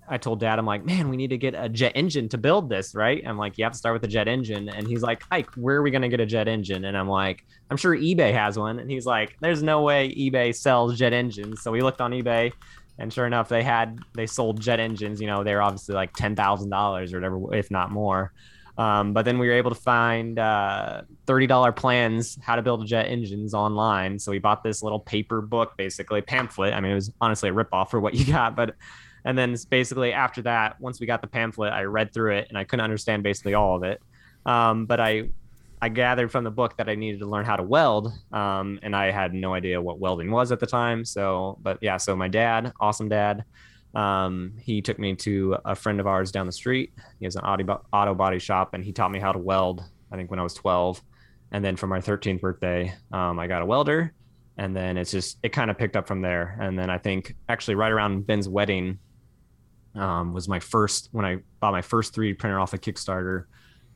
I 0.08 0.18
told 0.18 0.40
dad, 0.40 0.60
I'm 0.60 0.66
like, 0.66 0.86
man, 0.86 1.10
we 1.10 1.18
need 1.18 1.30
to 1.30 1.38
get 1.38 1.56
a 1.56 1.70
jet 1.70 1.94
engine 1.96 2.30
to 2.30 2.38
build 2.38 2.70
this, 2.70 2.94
right? 2.94 3.24
I'm 3.26 3.38
like, 3.38 3.58
you 3.58 3.64
have 3.64 3.74
to 3.74 3.78
start 3.78 3.94
with 3.94 4.04
a 4.04 4.08
jet 4.08 4.28
engine. 4.28 4.70
And 4.70 4.88
he's 4.88 5.02
like, 5.02 5.24
Ike, 5.32 5.50
where 5.56 5.78
are 5.78 5.82
we 5.82 5.92
going 5.92 6.02
to 6.02 6.10
get 6.10 6.20
a 6.20 6.26
jet 6.26 6.48
engine? 6.48 6.86
And 6.86 6.98
I'm 6.98 7.08
like, 7.08 7.46
I'm 7.70 7.78
sure 7.78 7.96
eBay 7.96 8.34
has 8.34 8.58
one. 8.58 8.80
And 8.80 8.90
he's 8.90 9.06
like, 9.06 9.38
there's 9.40 9.64
no 9.64 9.82
way 9.82 10.14
eBay 10.14 10.54
sells 10.54 10.98
jet 10.98 11.14
engines. 11.14 11.62
So 11.62 11.72
we 11.72 11.82
looked 11.82 12.02
on 12.02 12.12
eBay 12.12 12.52
and 13.00 13.12
sure 13.12 13.26
enough, 13.26 13.50
they 13.50 13.64
had, 13.64 14.00
they 14.14 14.28
sold 14.28 14.62
jet 14.62 14.80
engines. 14.80 15.20
You 15.20 15.28
know, 15.28 15.44
they're 15.44 15.62
obviously 15.62 15.96
like 15.96 16.14
$10,000 16.14 17.14
or 17.14 17.18
whatever, 17.18 17.56
if 17.56 17.72
not 17.72 17.92
more. 17.92 18.32
Um, 18.78 19.14
but 19.14 19.24
then 19.26 19.38
we 19.38 19.48
were 19.48 19.54
able 19.54 19.70
to 19.70 19.80
find 19.80 20.40
uh, 20.40 21.04
$30 21.28 21.76
plans 21.76 22.40
how 22.42 22.56
to 22.56 22.62
build 22.62 22.86
jet 22.88 23.04
engines 23.04 23.54
online. 23.54 24.18
So 24.18 24.32
we 24.32 24.40
bought 24.40 24.64
this 24.64 24.82
little 24.82 25.00
paper 25.00 25.42
book, 25.42 25.78
basically 25.78 26.22
pamphlet. 26.22 26.74
I 26.74 26.80
mean, 26.82 26.92
it 26.92 26.96
was 26.96 27.12
honestly 27.22 27.50
a 27.50 27.54
ripoff 27.54 27.92
for 27.92 28.00
what 28.00 28.16
you 28.16 28.26
got, 28.26 28.56
but 28.56 28.76
and 29.25 29.38
then 29.38 29.56
basically 29.70 30.14
after 30.14 30.42
that, 30.44 30.80
once 30.80 31.00
we 31.00 31.08
got 31.08 31.22
the 31.22 31.28
pamphlet, 31.28 31.74
I 31.74 31.84
read 31.84 32.14
through 32.14 32.38
it 32.38 32.48
and 32.50 32.58
I 32.58 32.64
couldn't 32.64 32.84
understand 32.84 33.24
basically 33.24 33.54
all 33.54 33.75
of 33.75 33.84
it. 33.84 34.02
Um, 34.46 34.86
but 34.86 35.00
I 35.00 35.30
I 35.81 35.90
gathered 35.90 36.31
from 36.31 36.46
the 36.46 36.52
book 36.52 36.78
that 36.78 36.88
I 36.88 36.96
needed 36.96 37.20
to 37.20 37.25
learn 37.25 37.44
how 37.44 37.58
to 37.58 37.64
weld, 37.64 38.14
um, 38.31 38.80
and 38.84 38.96
I 38.96 39.12
had 39.12 39.34
no 39.34 39.54
idea 39.54 39.81
what 39.81 40.00
welding 40.00 40.31
was 40.31 40.54
at 40.54 40.62
the 40.62 40.66
time. 40.66 41.04
So, 41.04 41.58
but 41.62 41.78
yeah, 41.81 41.98
so 41.98 42.16
my 42.16 42.30
dad, 42.30 42.72
awesome 42.80 43.10
dad, 43.10 43.44
um, 43.94 44.54
he 44.62 44.81
took 44.81 44.98
me 44.98 45.14
to 45.16 45.58
a 45.66 45.76
friend 45.76 46.00
of 46.00 46.08
ours 46.08 46.31
down 46.31 46.46
the 46.46 46.54
street. 46.54 46.94
He 47.19 47.26
has 47.26 47.36
an 47.36 47.44
auto, 47.44 47.81
auto 47.92 48.16
body 48.16 48.40
shop, 48.40 48.74
and 48.74 48.81
he 48.81 48.94
taught 48.94 49.12
me 49.12 49.19
how 49.19 49.34
to 49.34 49.40
weld. 49.40 49.83
I 50.09 50.16
think 50.16 50.31
when 50.31 50.40
I 50.40 50.44
was 50.44 50.54
12, 50.54 51.02
and 51.52 51.66
then 51.66 51.76
for 51.76 51.88
my 51.88 52.00
13th 52.00 52.40
birthday, 52.40 52.94
um, 53.12 53.38
I 53.38 53.47
got 53.47 53.62
a 53.62 53.66
welder, 53.66 54.14
and 54.57 54.74
then 54.74 54.97
it's 54.97 55.12
just 55.12 55.38
it 55.44 55.50
kind 55.50 55.69
of 55.69 55.78
picked 55.78 55.97
up 55.97 56.07
from 56.07 56.21
there. 56.21 56.57
And 56.62 56.80
then 56.80 56.90
I 56.90 56.97
think 56.97 57.36
actually 57.50 57.76
right 57.76 57.92
around 57.92 58.26
Ben's 58.26 58.47
wedding, 58.47 59.00
um, 59.95 60.33
was 60.33 60.47
my 60.47 60.59
first 60.59 61.09
when 61.12 61.26
I 61.26 61.38
bought 61.59 61.71
my 61.71 61.81
first 61.81 62.14
3D 62.16 62.40
printer 62.40 62.59
off 62.59 62.73
a 62.73 62.76
of 62.76 62.81
Kickstarter. 62.81 63.45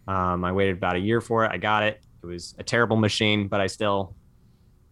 Um, 0.07 0.43
I 0.43 0.51
waited 0.51 0.77
about 0.77 0.95
a 0.95 0.99
year 0.99 1.21
for 1.21 1.45
it. 1.45 1.51
I 1.51 1.57
got 1.57 1.83
it. 1.83 2.01
It 2.23 2.25
was 2.25 2.55
a 2.57 2.63
terrible 2.63 2.97
machine, 2.97 3.47
but 3.47 3.59
I 3.59 3.67
still, 3.67 4.15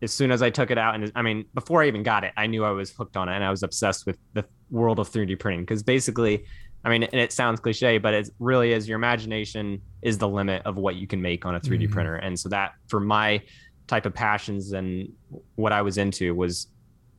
as 0.02 0.12
soon 0.12 0.32
as 0.32 0.42
I 0.42 0.50
took 0.50 0.72
it 0.72 0.78
out, 0.78 0.96
and 0.96 1.12
I 1.16 1.22
mean, 1.22 1.46
before 1.54 1.84
I 1.84 1.88
even 1.88 2.04
got 2.04 2.24
it, 2.24 2.34
I 2.36 2.48
knew 2.48 2.66
I 2.66 2.72
was 2.72 2.92
hooked 2.92 3.18
on 3.18 3.30
it, 3.30 3.36
and 3.36 3.44
I 3.44 3.50
was 3.50 3.64
obsessed 3.64 4.06
with 4.06 4.18
the 4.34 4.46
world 4.70 5.00
of 5.00 5.10
3D 5.10 5.40
printing 5.40 5.62
because 5.62 5.84
basically, 5.84 6.46
I 6.84 6.90
mean, 6.90 7.04
and 7.04 7.20
it 7.20 7.32
sounds 7.32 7.60
cliche, 7.60 7.98
but 7.98 8.14
it 8.14 8.30
really 8.40 8.74
is. 8.74 8.88
Your 8.88 8.98
imagination 8.98 9.82
is 10.02 10.18
the 10.18 10.28
limit 10.28 10.62
of 10.66 10.78
what 10.78 10.96
you 10.96 11.08
can 11.08 11.22
make 11.22 11.46
on 11.46 11.56
a 11.56 11.60
3D 11.60 11.84
mm-hmm. 11.84 11.94
printer, 11.94 12.16
and 12.16 12.38
so 12.38 12.50
that 12.50 12.74
for 12.88 13.00
my 13.00 13.42
type 13.88 14.06
of 14.06 14.14
passions 14.14 14.74
and 14.74 15.12
what 15.56 15.72
I 15.72 15.82
was 15.82 15.98
into 15.98 16.34
was 16.34 16.68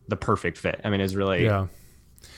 the 0.08 0.16
perfect 0.16 0.58
fit. 0.58 0.80
I 0.84 0.90
mean, 0.90 1.00
it's 1.00 1.14
really 1.14 1.44
yeah 1.44 1.66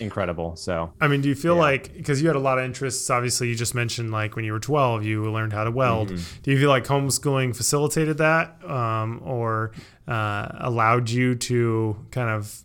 incredible. 0.01 0.57
So, 0.57 0.93
I 1.01 1.09
mean, 1.09 1.21
do 1.21 1.29
you 1.29 1.35
feel 1.35 1.55
yeah. 1.55 1.63
like 1.63 1.95
because 1.95 2.21
you 2.21 2.29
had 2.29 2.37
a 2.37 2.41
lot 2.41 2.59
of 2.59 2.65
interests? 2.65 3.09
Obviously, 3.11 3.49
you 3.49 3.55
just 3.55 3.75
mentioned 3.75 4.11
like 4.11 4.37
when 4.37 4.45
you 4.45 4.53
were 4.53 4.61
12, 4.61 5.05
you 5.05 5.31
learned 5.31 5.53
how 5.53 5.65
to 5.65 5.71
weld. 5.71 6.09
Mm-hmm. 6.11 6.43
Do 6.43 6.51
you 6.51 6.59
feel 6.59 6.69
like 6.69 6.85
homeschooling 6.85 7.55
facilitated 7.57 8.19
that, 8.19 8.63
um, 8.65 9.21
or 9.25 9.73
uh, 10.07 10.49
allowed 10.59 11.11
you 11.11 11.35
to 11.35 12.07
kind 12.11 12.31
of, 12.31 12.63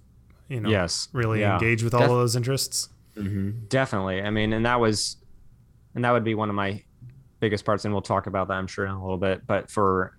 you 0.50 0.60
know, 0.60 0.70
yes, 0.70 1.10
really 1.13 1.42
yeah. 1.42 1.53
engage 1.53 1.84
with 1.84 1.94
all 1.94 2.01
Def- 2.01 2.10
of 2.10 2.18
those 2.18 2.36
interests? 2.36 2.89
Mm-hmm. 3.15 3.65
Definitely. 3.68 4.22
I 4.22 4.30
mean, 4.30 4.53
and 4.53 4.65
that 4.65 4.80
was, 4.80 5.18
and 5.96 6.03
that 6.06 6.12
would 6.12 6.24
be 6.24 6.36
one 6.36 6.50
of 6.50 6.56
my 6.56 6.84
biggest 7.39 7.65
parts, 7.65 7.86
and 7.86 7.94
we'll 7.94 8.01
talk 8.01 8.27
about 8.27 8.48
that, 8.48 8.56
I'm 8.56 8.68
sure, 8.68 8.86
in 8.86 8.92
a 8.92 9.01
little 9.01 9.18
bit. 9.18 9.46
But 9.46 9.70
for 9.70 10.18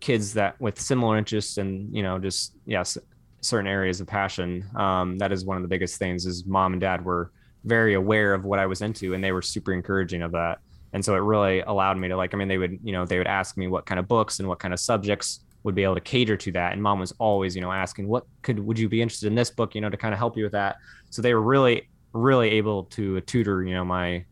kids 0.00 0.34
that 0.34 0.60
with 0.60 0.80
similar 0.80 1.18
interests 1.18 1.58
and 1.58 1.94
you 1.94 2.02
know 2.02 2.18
just 2.18 2.52
yes 2.66 2.96
certain 3.40 3.66
areas 3.66 4.00
of 4.00 4.06
passion. 4.06 4.64
Um, 4.76 5.18
that 5.18 5.32
is 5.32 5.44
one 5.44 5.56
of 5.56 5.62
the 5.62 5.68
biggest 5.68 5.98
things. 5.98 6.26
Is 6.26 6.46
mom 6.46 6.72
and 6.72 6.80
dad 6.80 7.04
were 7.04 7.32
very 7.64 7.94
aware 7.94 8.34
of 8.34 8.44
what 8.44 8.58
I 8.58 8.66
was 8.66 8.82
into, 8.82 9.14
and 9.14 9.22
they 9.22 9.32
were 9.32 9.42
super 9.42 9.72
encouraging 9.72 10.22
of 10.22 10.32
that. 10.32 10.58
And 10.92 11.04
so 11.04 11.14
it 11.14 11.18
really 11.18 11.60
allowed 11.60 11.98
me 11.98 12.08
to 12.08 12.16
like. 12.16 12.34
I 12.34 12.36
mean, 12.36 12.48
they 12.48 12.58
would 12.58 12.78
you 12.82 12.92
know 12.92 13.04
they 13.04 13.18
would 13.18 13.26
ask 13.26 13.56
me 13.56 13.66
what 13.68 13.86
kind 13.86 13.98
of 13.98 14.08
books 14.08 14.38
and 14.38 14.48
what 14.48 14.58
kind 14.58 14.72
of 14.72 14.80
subjects 14.80 15.40
would 15.64 15.74
be 15.74 15.82
able 15.82 15.94
to 15.94 16.00
cater 16.00 16.36
to 16.36 16.52
that. 16.52 16.72
And 16.72 16.82
mom 16.82 17.00
was 17.00 17.12
always 17.18 17.54
you 17.54 17.60
know 17.60 17.72
asking 17.72 18.08
what 18.08 18.24
could 18.42 18.58
would 18.58 18.78
you 18.78 18.88
be 18.88 19.02
interested 19.02 19.26
in 19.26 19.34
this 19.34 19.50
book 19.50 19.74
you 19.74 19.80
know 19.80 19.90
to 19.90 19.96
kind 19.96 20.14
of 20.14 20.18
help 20.18 20.36
you 20.36 20.44
with 20.44 20.52
that. 20.52 20.76
So 21.10 21.22
they 21.22 21.34
were 21.34 21.42
really 21.42 21.88
really 22.12 22.50
able 22.50 22.84
to 22.84 23.20
tutor 23.22 23.62
you 23.62 23.74
know 23.74 23.84
my 23.84 24.24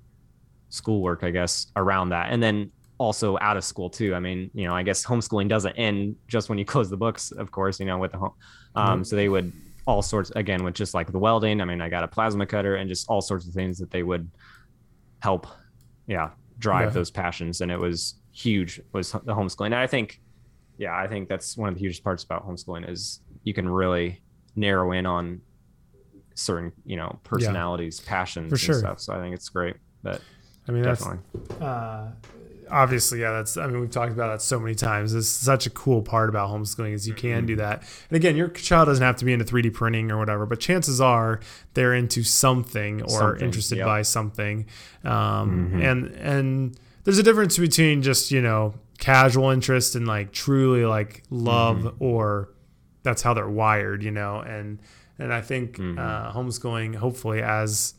schoolwork 0.70 1.22
I 1.22 1.30
guess 1.30 1.66
around 1.76 2.10
that. 2.10 2.32
And 2.32 2.42
then 2.42 2.70
also 2.98 3.36
out 3.40 3.56
of 3.56 3.64
school 3.64 3.90
too. 3.90 4.14
I 4.14 4.20
mean, 4.20 4.50
you 4.54 4.66
know, 4.66 4.74
I 4.74 4.82
guess 4.82 5.04
homeschooling 5.04 5.48
doesn't 5.48 5.72
end 5.72 6.16
just 6.28 6.48
when 6.48 6.58
you 6.58 6.64
close 6.74 6.88
the 6.90 6.96
books, 6.96 7.30
of 7.32 7.50
course, 7.50 7.78
you 7.80 7.86
know, 7.86 7.98
with 7.98 8.12
the 8.12 8.18
home. 8.18 8.32
Um, 8.74 8.86
mm-hmm. 8.86 9.02
So 9.04 9.16
they 9.16 9.28
would 9.28 9.52
all 9.86 10.02
sorts 10.02 10.30
again 10.34 10.64
with 10.64 10.74
just 10.74 10.94
like 10.94 11.10
the 11.12 11.18
welding. 11.18 11.60
I 11.60 11.64
mean, 11.64 11.80
I 11.80 11.88
got 11.88 12.04
a 12.04 12.08
plasma 12.08 12.46
cutter 12.46 12.76
and 12.76 12.88
just 12.88 13.08
all 13.08 13.20
sorts 13.20 13.46
of 13.46 13.54
things 13.54 13.78
that 13.78 13.90
they 13.90 14.02
would 14.02 14.28
help, 15.20 15.46
yeah, 16.06 16.30
drive 16.58 16.88
Yeah. 16.88 16.94
those 16.94 17.10
passions, 17.10 17.60
and 17.60 17.70
it 17.70 17.78
was 17.78 18.16
huge. 18.32 18.80
Was 18.92 19.12
the 19.12 19.34
homeschooling? 19.34 19.66
And 19.66 19.74
I 19.76 19.86
think, 19.86 20.20
yeah, 20.78 20.96
I 20.96 21.06
think 21.06 21.28
that's 21.28 21.56
one 21.56 21.68
of 21.68 21.74
the 21.74 21.80
hugest 21.80 22.02
parts 22.02 22.24
about 22.24 22.46
homeschooling 22.46 22.88
is 22.90 23.20
you 23.44 23.54
can 23.54 23.68
really 23.68 24.20
narrow 24.56 24.92
in 24.92 25.06
on 25.06 25.40
certain 26.34 26.72
you 26.84 26.96
know 26.96 27.18
personalities, 27.24 28.00
passions, 28.00 28.50
For 28.50 28.56
sure. 28.58 28.74
and 28.74 28.80
stuff. 28.80 29.00
So 29.00 29.14
I 29.14 29.20
think 29.20 29.34
it's 29.34 29.48
great. 29.48 29.76
But 30.02 30.20
I 30.68 30.72
mean, 30.72 30.82
that's 30.82 31.00
definitely, 31.04 31.56
uh, 31.64 32.08
obviously, 32.70 33.20
yeah, 33.20 33.32
that's, 33.32 33.56
I 33.56 33.66
mean, 33.66 33.80
we've 33.80 33.90
talked 33.90 34.12
about 34.12 34.28
that 34.32 34.42
so 34.42 34.58
many 34.60 34.74
times. 34.74 35.14
It's 35.14 35.28
such 35.28 35.66
a 35.66 35.70
cool 35.70 36.02
part 36.02 36.28
about 36.28 36.50
homeschooling 36.50 36.92
is 36.92 37.06
you 37.08 37.14
can 37.14 37.38
Mm-hmm. 37.38 37.46
do 37.46 37.56
that. 37.56 37.82
And 38.10 38.16
again, 38.16 38.36
your 38.36 38.48
child 38.48 38.86
doesn't 38.88 39.04
have 39.04 39.16
to 39.16 39.24
be 39.24 39.32
into 39.32 39.44
3D 39.44 39.72
printing 39.74 40.10
or 40.10 40.18
whatever, 40.18 40.46
but 40.46 40.60
chances 40.60 41.00
are 41.00 41.40
they're 41.74 41.94
into 41.94 42.22
something 42.22 43.02
or 43.02 43.08
Something, 43.08 43.44
interested 43.44 43.78
yep. 43.78 43.86
by 43.86 44.02
something. 44.02 44.66
Um, 45.04 45.72
Mhm. 45.74 45.84
and, 45.90 46.04
and 46.16 46.78
there's 47.04 47.18
a 47.18 47.22
difference 47.22 47.56
between 47.58 48.02
just, 48.02 48.30
you 48.30 48.42
know, 48.42 48.74
casual 48.98 49.50
interest 49.50 49.94
and 49.94 50.06
like 50.06 50.32
truly 50.32 50.84
like 50.84 51.22
love 51.30 51.78
Mm-hmm. 51.78 52.02
or 52.02 52.48
that's 53.02 53.22
how 53.22 53.34
they're 53.34 53.48
wired, 53.48 54.02
you 54.02 54.10
know? 54.10 54.40
And, 54.40 54.78
and 55.18 55.32
I 55.32 55.40
think, 55.40 55.76
Mhm. 55.78 55.98
uh, 55.98 56.32
homeschooling, 56.32 56.96
hopefully 56.96 57.40
as, 57.42 57.94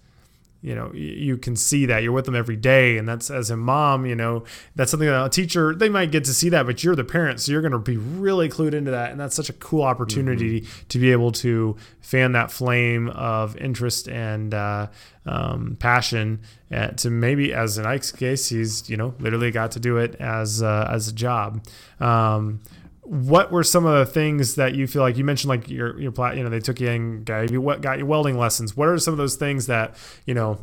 you 0.62 0.76
know 0.76 0.92
you 0.94 1.38
can 1.38 1.56
see 1.56 1.86
that. 1.86 2.04
You're 2.04 2.12
with 2.12 2.26
them 2.26 2.36
every 2.36 2.56
day. 2.56 2.98
And 2.98 3.08
that's 3.08 3.30
as 3.30 3.50
a 3.50 3.58
mom 3.58 4.06
you 4.06 4.16
know 4.16 4.44
that's 4.76 4.92
something 4.92 5.08
that 5.08 5.26
a 5.26 5.30
teacher 5.30 5.76
they 5.76 5.90
might 5.90 6.12
get 6.12 6.24
to 6.26 6.34
see 6.34 6.50
that 6.50 6.66
but 6.66 6.84
you're 6.84 6.96
the 6.96 7.04
parent. 7.04 7.40
So 7.40 7.52
you're 7.52 7.62
going 7.62 7.72
to 7.72 7.80
be 7.80 7.98
really 7.98 8.50
clued 8.50 8.74
into 8.74 8.92
that. 8.92 9.12
And 9.12 9.20
that's 9.20 9.36
such 9.36 9.50
a 9.50 9.54
cool 9.54 9.84
opportunity 9.84 10.66
to 10.90 11.00
be 11.00 11.12
able 11.12 11.32
to 11.34 11.76
fan 12.02 12.32
that 12.32 12.52
flame 12.52 13.10
of 13.10 13.56
interest 13.58 14.08
and 14.08 14.54
uh, 14.54 14.88
um, 15.26 15.76
passion 15.80 16.40
uh, 16.72 16.88
to 16.88 17.10
maybe 17.10 17.54
as 17.54 17.78
in 17.78 17.86
Ike's 17.86 18.12
case 18.12 18.50
he's 18.50 18.90
you 18.90 18.98
know 18.98 19.14
literally 19.20 19.52
got 19.52 19.72
to 19.72 19.80
do 19.80 19.98
it 19.98 20.16
as 20.16 20.62
uh, 20.62 20.90
as 20.92 21.08
a 21.08 21.14
job. 21.14 21.64
Um, 22.00 22.62
what 23.10 23.52
were 23.54 23.64
some 23.64 23.86
of 23.86 23.98
the 24.06 24.12
things 24.12 24.56
that 24.56 24.76
you 24.76 24.86
feel 24.86 25.02
like 25.02 25.16
you 25.18 25.24
mentioned 25.24 25.48
like 25.50 25.70
your 25.70 25.98
your 26.00 26.12
pla- 26.12 26.32
you 26.34 26.44
know 26.44 26.50
they 26.50 26.60
took 26.60 26.80
you 26.82 26.90
and 26.90 27.26
gave 27.26 27.52
you 27.52 27.62
what 27.62 27.80
got 27.82 27.98
you 27.98 28.06
welding 28.06 28.38
lessons 28.38 28.76
what 28.76 28.88
are 28.90 28.98
some 28.98 29.14
of 29.14 29.18
those 29.18 29.36
things 29.36 29.68
that 29.68 29.96
you 30.26 30.34
know 30.34 30.60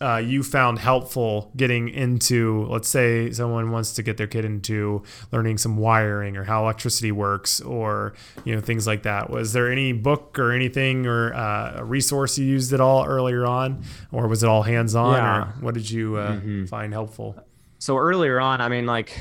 uh, 0.00 0.16
you 0.16 0.42
found 0.42 0.78
helpful 0.78 1.50
getting 1.56 1.88
into 1.90 2.64
let's 2.70 2.88
say 2.88 3.30
someone 3.32 3.70
wants 3.70 3.92
to 3.92 4.02
get 4.02 4.16
their 4.16 4.28
kid 4.28 4.44
into 4.46 5.02
learning 5.32 5.58
some 5.58 5.76
wiring 5.76 6.36
or 6.38 6.44
how 6.44 6.62
electricity 6.62 7.10
works 7.12 7.60
or 7.60 8.14
you 8.44 8.54
know 8.54 8.60
things 8.62 8.86
like 8.86 9.02
that 9.02 9.28
was 9.28 9.52
there 9.52 9.70
any 9.70 9.92
book 9.92 10.38
or 10.38 10.52
anything 10.52 11.06
or 11.06 11.34
uh, 11.34 11.72
a 11.80 11.84
resource 11.84 12.38
you 12.38 12.46
used 12.46 12.72
at 12.72 12.80
all 12.80 13.04
earlier 13.04 13.44
on 13.44 13.82
or 14.12 14.26
was 14.28 14.42
it 14.44 14.48
all 14.48 14.62
hands 14.62 14.94
on 14.94 15.16
Yeah. 15.16 15.38
or 15.40 15.44
what 15.60 15.74
did 15.74 15.90
you 15.90 16.16
uh, 16.16 16.36
Mhm. 16.36 16.68
find 16.68 16.92
helpful 16.94 17.34
so 17.82 17.96
earlier 17.96 18.38
on, 18.38 18.60
I 18.60 18.68
mean, 18.68 18.84
like, 18.84 19.18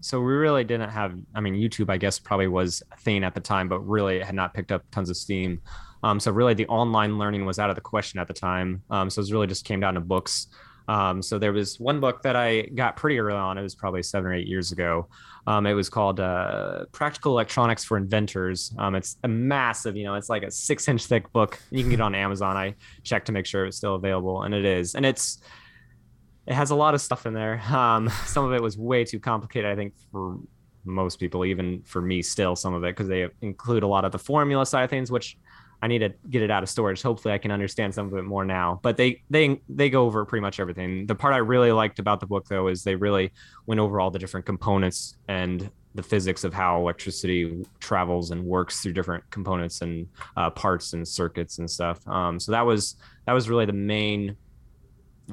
so 0.00 0.20
we 0.20 0.32
really 0.32 0.64
didn't 0.64 0.90
have. 0.90 1.14
I 1.34 1.40
mean, 1.40 1.54
YouTube, 1.54 1.90
I 1.90 1.96
guess, 1.96 2.18
probably 2.18 2.48
was 2.48 2.82
a 2.92 2.96
thing 2.96 3.24
at 3.24 3.34
the 3.34 3.40
time, 3.40 3.68
but 3.68 3.80
really 3.80 4.16
it 4.16 4.24
had 4.24 4.34
not 4.34 4.54
picked 4.54 4.72
up 4.72 4.82
tons 4.90 5.10
of 5.10 5.16
steam. 5.16 5.60
Um, 6.02 6.20
so 6.20 6.30
really, 6.30 6.54
the 6.54 6.66
online 6.68 7.18
learning 7.18 7.44
was 7.44 7.58
out 7.58 7.70
of 7.70 7.76
the 7.76 7.82
question 7.82 8.20
at 8.20 8.28
the 8.28 8.34
time. 8.34 8.82
Um, 8.90 9.10
so 9.10 9.20
it 9.20 9.30
really 9.30 9.46
just 9.46 9.64
came 9.64 9.80
down 9.80 9.94
to 9.94 10.00
books. 10.00 10.46
Um, 10.86 11.20
so 11.20 11.38
there 11.38 11.52
was 11.52 11.78
one 11.78 12.00
book 12.00 12.22
that 12.22 12.34
I 12.34 12.62
got 12.62 12.96
pretty 12.96 13.18
early 13.18 13.36
on. 13.36 13.58
It 13.58 13.62
was 13.62 13.74
probably 13.74 14.02
seven 14.02 14.30
or 14.30 14.34
eight 14.34 14.46
years 14.46 14.72
ago. 14.72 15.08
Um, 15.46 15.66
it 15.66 15.74
was 15.74 15.90
called 15.90 16.18
uh, 16.18 16.86
Practical 16.92 17.32
Electronics 17.32 17.84
for 17.84 17.96
Inventors. 17.98 18.72
Um, 18.78 18.94
it's 18.94 19.16
a 19.22 19.28
massive, 19.28 19.96
you 19.96 20.04
know, 20.04 20.14
it's 20.14 20.30
like 20.30 20.42
a 20.42 20.50
six-inch 20.50 21.04
thick 21.04 21.30
book. 21.32 21.60
You 21.70 21.82
can 21.82 21.90
get 21.90 22.00
it 22.00 22.02
on 22.02 22.14
Amazon. 22.14 22.56
I 22.56 22.74
checked 23.02 23.26
to 23.26 23.32
make 23.32 23.44
sure 23.44 23.64
it 23.64 23.66
was 23.66 23.76
still 23.76 23.96
available, 23.96 24.42
and 24.42 24.54
it 24.54 24.64
is. 24.64 24.94
And 24.94 25.04
it's 25.04 25.40
it 26.48 26.54
has 26.54 26.70
a 26.70 26.74
lot 26.74 26.94
of 26.94 27.00
stuff 27.00 27.26
in 27.26 27.34
there. 27.34 27.62
Um, 27.78 28.08
some 28.24 28.44
of 28.44 28.52
it 28.52 28.62
was 28.62 28.76
way 28.76 29.04
too 29.04 29.20
complicated, 29.20 29.70
I 29.70 29.76
think, 29.76 29.94
for 30.10 30.38
most 30.84 31.20
people, 31.20 31.44
even 31.44 31.82
for 31.82 32.00
me, 32.00 32.22
still 32.22 32.56
some 32.56 32.74
of 32.74 32.82
it, 32.82 32.96
because 32.96 33.08
they 33.08 33.28
include 33.42 33.82
a 33.82 33.86
lot 33.86 34.04
of 34.04 34.10
the 34.10 34.18
formula 34.18 34.66
side 34.66 34.84
of 34.84 34.90
things, 34.90 35.12
which 35.12 35.36
I 35.80 35.86
need 35.86 36.00
to 36.00 36.12
get 36.28 36.42
it 36.42 36.50
out 36.50 36.62
of 36.62 36.68
storage. 36.68 37.02
Hopefully, 37.02 37.34
I 37.34 37.38
can 37.38 37.52
understand 37.52 37.94
some 37.94 38.06
of 38.06 38.14
it 38.14 38.22
more 38.22 38.44
now. 38.44 38.80
But 38.82 38.96
they 38.96 39.22
they 39.30 39.60
they 39.68 39.90
go 39.90 40.06
over 40.06 40.24
pretty 40.24 40.40
much 40.40 40.58
everything. 40.58 41.06
The 41.06 41.14
part 41.14 41.34
I 41.34 41.38
really 41.38 41.70
liked 41.70 41.98
about 41.98 42.20
the 42.20 42.26
book, 42.26 42.46
though, 42.48 42.68
is 42.68 42.82
they 42.82 42.96
really 42.96 43.32
went 43.66 43.80
over 43.80 44.00
all 44.00 44.10
the 44.10 44.18
different 44.18 44.46
components 44.46 45.16
and 45.28 45.70
the 45.94 46.02
physics 46.02 46.42
of 46.42 46.52
how 46.52 46.80
electricity 46.80 47.64
travels 47.80 48.30
and 48.30 48.44
works 48.44 48.80
through 48.80 48.94
different 48.94 49.28
components 49.30 49.82
and 49.82 50.06
uh, 50.36 50.50
parts 50.50 50.94
and 50.94 51.06
circuits 51.06 51.58
and 51.58 51.70
stuff. 51.70 52.06
Um, 52.08 52.40
so 52.40 52.50
that 52.52 52.66
was 52.66 52.96
that 53.26 53.32
was 53.32 53.48
really 53.48 53.66
the 53.66 53.72
main 53.72 54.36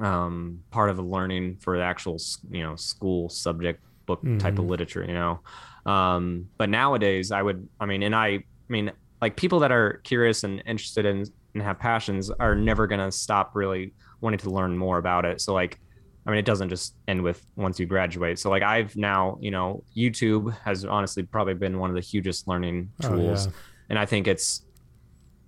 um, 0.02 0.60
part 0.72 0.90
of 0.90 0.98
the 0.98 1.04
learning 1.04 1.58
for 1.62 1.78
the 1.78 1.84
actual 1.84 2.18
you 2.50 2.64
know 2.64 2.76
school 2.76 3.30
subject 3.30 3.82
book 4.06 4.22
type 4.40 4.60
of 4.60 4.66
Mhm. 4.66 4.70
literature 4.70 5.04
you 5.04 5.14
know 5.14 5.42
um, 5.86 6.48
but 6.58 6.70
nowadays 6.70 7.32
i 7.32 7.42
would 7.42 7.68
i 7.80 7.86
mean 7.86 8.04
and 8.04 8.16
i 8.16 8.28
i 8.28 8.42
mean 8.70 8.92
like 9.22 9.36
people 9.36 9.60
that 9.60 9.72
are 9.72 10.02
curious 10.04 10.44
and 10.44 10.62
interested 10.66 11.06
in 11.06 11.26
and 11.54 11.64
have 11.64 11.80
passions 11.80 12.30
are 12.40 12.54
never 12.56 12.86
going 12.88 13.00
to 13.00 13.12
stop 13.12 13.52
really 13.56 13.94
wanting 14.22 14.40
to 14.40 14.50
learn 14.50 14.78
more 14.78 14.98
about 14.98 15.26
it 15.26 15.40
so 15.42 15.54
like 15.54 15.80
i 16.26 16.30
mean 16.30 16.40
it 16.40 16.46
doesn't 16.46 16.70
just 16.70 16.96
end 17.08 17.22
with 17.24 17.42
once 17.56 17.80
you 17.80 17.86
graduate 17.86 18.38
so 18.38 18.50
like 18.50 18.64
i've 18.64 18.96
now 18.98 19.38
you 19.40 19.52
know 19.52 19.84
youtube 19.96 20.56
has 20.66 20.84
honestly 20.86 21.24
probably 21.24 21.54
been 21.54 21.80
one 21.80 21.90
of 21.90 21.96
the 21.96 22.02
hugest 22.02 22.48
learning 22.48 22.92
Oh, 23.04 23.08
tools 23.10 23.46
yeah. 23.46 23.52
and 23.90 24.00
i 24.00 24.06
think 24.06 24.28
it's 24.28 24.65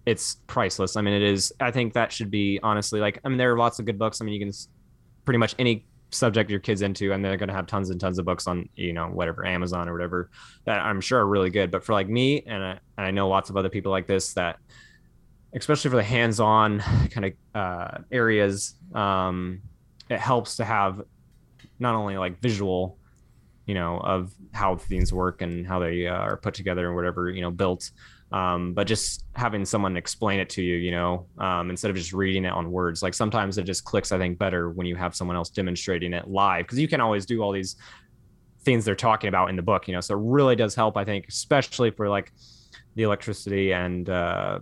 it's 0.07 0.37
priceless. 0.47 0.95
I 0.95 1.01
mean, 1.01 1.13
it 1.13 1.21
is. 1.21 1.51
I 1.59 1.69
think 1.69 1.93
that 1.93 2.13
should 2.13 2.31
be 2.31 2.61
honestly 2.63 3.01
like. 3.01 3.19
I 3.25 3.29
mean, 3.29 3.37
there 3.37 3.53
are 3.53 3.57
lots 3.57 3.77
of 3.77 3.85
good 3.85 3.99
books. 3.99 4.21
I 4.21 4.25
mean, 4.25 4.33
you 4.33 4.39
can 4.39 4.53
pretty 5.25 5.37
much 5.37 5.53
any 5.59 5.85
subject 6.11 6.49
your 6.49 6.61
kids 6.61 6.81
into, 6.81 7.11
and 7.11 7.23
they're 7.23 7.35
going 7.35 7.49
to 7.49 7.53
have 7.53 7.67
tons 7.67 7.89
and 7.89 7.99
tons 7.99 8.17
of 8.17 8.23
books 8.23 8.47
on 8.47 8.69
you 8.75 8.93
know 8.93 9.07
whatever 9.07 9.45
Amazon 9.45 9.89
or 9.89 9.91
whatever 9.91 10.29
that 10.63 10.79
I'm 10.79 11.01
sure 11.01 11.19
are 11.19 11.27
really 11.27 11.49
good. 11.49 11.71
But 11.71 11.83
for 11.83 11.91
like 11.91 12.07
me, 12.07 12.41
and 12.47 12.63
I, 12.63 12.79
and 12.97 13.05
I 13.05 13.11
know 13.11 13.27
lots 13.27 13.49
of 13.49 13.57
other 13.57 13.67
people 13.67 13.91
like 13.91 14.07
this 14.07 14.33
that, 14.35 14.59
especially 15.53 15.91
for 15.91 15.97
the 15.97 16.03
hands-on 16.03 16.79
kind 17.11 17.25
of 17.25 17.33
uh, 17.53 17.97
areas, 18.09 18.75
um, 18.95 19.61
it 20.09 20.21
helps 20.21 20.55
to 20.55 20.63
have 20.63 21.01
not 21.79 21.95
only 21.95 22.17
like 22.17 22.39
visual 22.39 22.97
you 23.65 23.73
know 23.73 23.97
of 23.97 24.33
how 24.53 24.77
things 24.77 25.11
work 25.11 25.41
and 25.41 25.67
how 25.67 25.79
they 25.79 26.07
uh, 26.07 26.13
are 26.13 26.37
put 26.37 26.53
together 26.53 26.87
and 26.87 26.95
whatever 26.95 27.29
you 27.29 27.41
know 27.41 27.51
built 27.51 27.91
um, 28.31 28.73
but 28.73 28.87
just 28.87 29.25
having 29.35 29.63
someone 29.65 29.95
explain 29.97 30.39
it 30.39 30.49
to 30.49 30.61
you 30.61 30.75
you 30.75 30.91
know 30.91 31.25
um, 31.37 31.69
instead 31.69 31.89
of 31.91 31.97
just 31.97 32.11
reading 32.13 32.45
it 32.45 32.51
on 32.51 32.71
words. 32.71 33.01
Like 33.01 33.13
sometimes 33.13 33.57
it 33.57 33.63
just 33.63 33.83
clicks 33.85 34.11
i 34.11 34.17
think 34.17 34.37
better 34.37 34.69
when 34.69 34.85
you 34.87 34.95
have 34.95 35.15
someone 35.15 35.35
else 35.37 35.49
demonstrating 35.49 36.13
it 36.13 36.27
live 36.27 36.65
because 36.65 36.79
you 36.79 36.87
can 36.87 36.99
always 37.01 37.25
do 37.25 37.41
all 37.41 37.51
these 37.51 37.75
things 38.61 38.83
they're 38.83 38.95
talking 38.95 39.29
about 39.29 39.49
in 39.49 39.55
the 39.55 39.61
book 39.61 39.87
you 39.87 39.93
know? 39.93 40.01
So 40.01 40.15
it 40.15 40.21
really 40.21 40.55
does 40.55 40.75
help 40.75 40.97
i 40.97 41.05
think 41.05 41.25
especially 41.29 41.89
for 41.91 42.09
like 42.09 42.31
the 42.95 43.03
electricity 43.03 43.71
and 43.73 44.09
uh, 44.09 44.59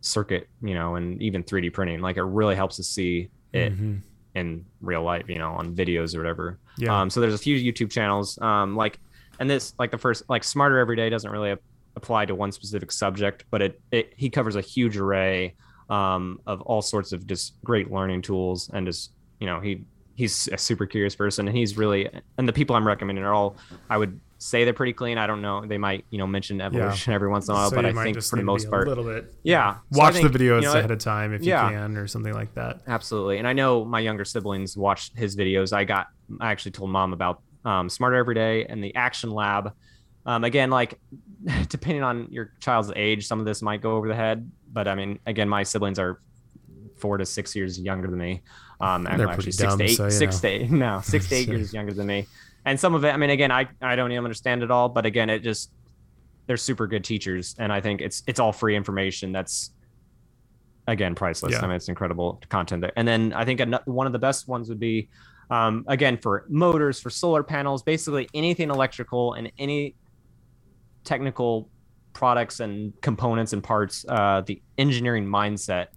circuit 0.00 0.48
you 0.62 0.74
know 0.74 0.96
and 0.96 1.22
even 1.22 1.42
3d 1.44 1.72
printing. 1.72 2.00
Like 2.00 2.16
it 2.16 2.22
really 2.24 2.56
helps 2.56 2.76
to 2.76 2.82
see 2.82 3.28
it 3.52 3.72
Mhm. 3.78 4.00
in 4.34 4.64
real 4.80 5.02
life 5.02 5.28
you 5.28 5.38
know 5.38 5.52
on 5.52 5.74
videos 5.76 6.14
or 6.14 6.18
whatever. 6.18 6.58
Yeah. 6.78 6.98
Um, 7.00 7.10
so 7.10 7.20
there's 7.20 7.34
a 7.34 7.38
few 7.38 7.56
YouTube 7.56 7.90
channels, 7.90 8.36
um, 8.42 8.74
like, 8.74 8.98
and 9.38 9.48
this 9.48 9.74
like 9.78 9.90
the 9.92 9.98
first 9.98 10.24
like 10.28 10.42
Smarter 10.44 10.78
Every 10.78 10.96
Day 10.96 11.08
doesn't 11.10 11.30
really 11.30 11.52
ap- 11.52 11.60
apply 11.96 12.26
to 12.26 12.34
one 12.34 12.52
specific 12.52 12.92
subject, 12.92 13.44
but 13.50 13.62
it, 13.62 13.80
it 13.90 14.12
he 14.16 14.30
covers 14.30 14.56
a 14.56 14.60
huge 14.60 14.96
array 14.96 15.54
um, 15.90 16.40
of 16.46 16.60
all 16.62 16.82
sorts 16.82 17.12
of 17.12 17.26
just 17.26 17.62
great 17.62 17.90
learning 17.90 18.22
tools, 18.22 18.70
and 18.72 18.86
just 18.86 19.12
you 19.40 19.46
know 19.46 19.60
he 19.60 19.84
he's 20.14 20.48
a 20.52 20.58
super 20.58 20.86
curious 20.86 21.14
person, 21.14 21.48
and 21.48 21.56
he's 21.56 21.76
really 21.76 22.08
and 22.38 22.48
the 22.48 22.52
people 22.52 22.76
I'm 22.76 22.86
recommending 22.86 23.24
are 23.24 23.34
all 23.34 23.56
I 23.90 23.98
would 23.98 24.20
say 24.38 24.64
they're 24.64 24.74
pretty 24.74 24.92
clean. 24.92 25.16
I 25.16 25.26
don't 25.26 25.40
know, 25.42 25.64
they 25.64 25.78
might 25.78 26.04
you 26.10 26.18
know 26.18 26.26
mention 26.26 26.60
evolution 26.60 27.12
every 27.12 27.28
once 27.28 27.48
in 27.48 27.52
a 27.52 27.54
while, 27.54 27.70
So 27.70 27.76
but 27.76 27.86
I 27.86 27.92
think 27.92 28.22
for 28.22 28.36
the 28.36 28.42
most 28.42 28.68
part, 28.68 28.86
a 28.86 28.90
little 28.90 29.04
bit 29.04 29.34
yeah. 29.42 29.74
So 29.92 30.00
watch 30.00 30.14
think, 30.14 30.30
the 30.30 30.38
videos 30.38 30.62
you 30.62 30.68
know, 30.68 30.78
ahead 30.78 30.90
of 30.90 30.98
time 30.98 31.32
if 31.32 31.42
yeah. 31.42 31.68
you 31.68 31.76
can 31.76 31.96
or 31.96 32.06
something 32.06 32.34
like 32.34 32.54
that 32.54 32.80
Absolutely. 32.86 33.38
And 33.38 33.48
I 33.48 33.52
know 33.52 33.84
my 33.84 34.00
younger 34.00 34.24
siblings 34.24 34.76
watched 34.76 35.16
his 35.16 35.36
videos. 35.36 35.72
I 35.72 35.84
got, 35.84 36.08
I 36.40 36.50
actually 36.50 36.72
told 36.72 36.90
mom 36.90 37.12
about 37.12 37.42
um, 37.64 37.88
Smarter 37.88 38.16
Every 38.16 38.34
Day 38.34 38.66
and 38.66 38.82
the 38.82 38.94
Action 38.94 39.30
Lab. 39.30 39.72
Um, 40.26 40.44
again, 40.44 40.70
like 40.70 40.98
depending 41.68 42.02
on 42.02 42.28
your 42.30 42.52
child's 42.60 42.92
age, 42.96 43.26
some 43.26 43.40
of 43.40 43.46
this 43.46 43.62
might 43.62 43.80
go 43.80 43.96
over 43.96 44.08
the 44.08 44.14
head. 44.14 44.50
But 44.72 44.88
I 44.88 44.94
mean, 44.94 45.18
again, 45.26 45.48
my 45.48 45.62
siblings 45.62 45.98
are 45.98 46.20
four 46.96 47.18
to 47.18 47.26
six 47.26 47.54
years 47.54 47.78
younger 47.78 48.08
than 48.08 48.18
me. 48.18 48.42
Um, 48.80 49.04
They're 49.04 49.28
actually 49.28 49.52
six 49.52 49.70
dumb, 49.70 49.78
to 49.78 49.84
eight, 49.84 49.96
so, 49.96 50.08
six 50.08 50.42
know. 50.42 50.48
to 50.48 50.54
eight, 50.54 50.70
no, 50.70 51.00
six 51.04 51.28
to 51.28 51.34
eight 51.34 51.48
years 51.48 51.72
younger 51.72 51.92
than 51.92 52.06
me. 52.06 52.26
And 52.64 52.80
some 52.80 52.94
of 52.94 53.04
it, 53.04 53.10
I 53.10 53.16
mean, 53.16 53.30
again, 53.30 53.50
I, 53.50 53.68
I 53.82 53.94
don't 53.94 54.10
even 54.10 54.24
understand 54.24 54.62
it 54.62 54.70
all, 54.70 54.88
but 54.88 55.04
again, 55.04 55.28
it 55.28 55.40
just, 55.40 55.70
they're 56.46 56.56
super 56.56 56.86
good 56.86 57.04
teachers. 57.04 57.54
And 57.58 57.72
I 57.72 57.80
think 57.80 58.00
it's, 58.00 58.22
it's 58.26 58.40
all 58.40 58.52
free 58.52 58.74
information. 58.74 59.32
That's, 59.32 59.70
again 60.86 61.14
priceless. 61.14 61.52
Yeah. 61.52 61.60
I 61.62 61.66
mean, 61.66 61.76
it's 61.76 61.88
incredible 61.88 62.40
content 62.48 62.82
there. 62.82 62.92
And 62.96 63.06
then 63.06 63.32
I 63.32 63.44
think 63.44 63.62
one 63.86 64.06
of 64.06 64.12
the 64.12 64.18
best 64.18 64.48
ones 64.48 64.68
would 64.68 64.80
be, 64.80 65.08
um, 65.50 65.84
again, 65.88 66.18
for 66.18 66.46
motors, 66.48 67.00
for 67.00 67.10
solar 67.10 67.42
panels, 67.42 67.82
basically 67.82 68.28
anything 68.34 68.70
electrical 68.70 69.34
and 69.34 69.50
any 69.58 69.94
technical 71.04 71.68
products 72.12 72.60
and 72.60 72.92
components 73.00 73.52
and 73.52 73.62
parts. 73.62 74.04
Uh, 74.08 74.42
the 74.44 74.60
engineering 74.78 75.26
mindset. 75.26 75.88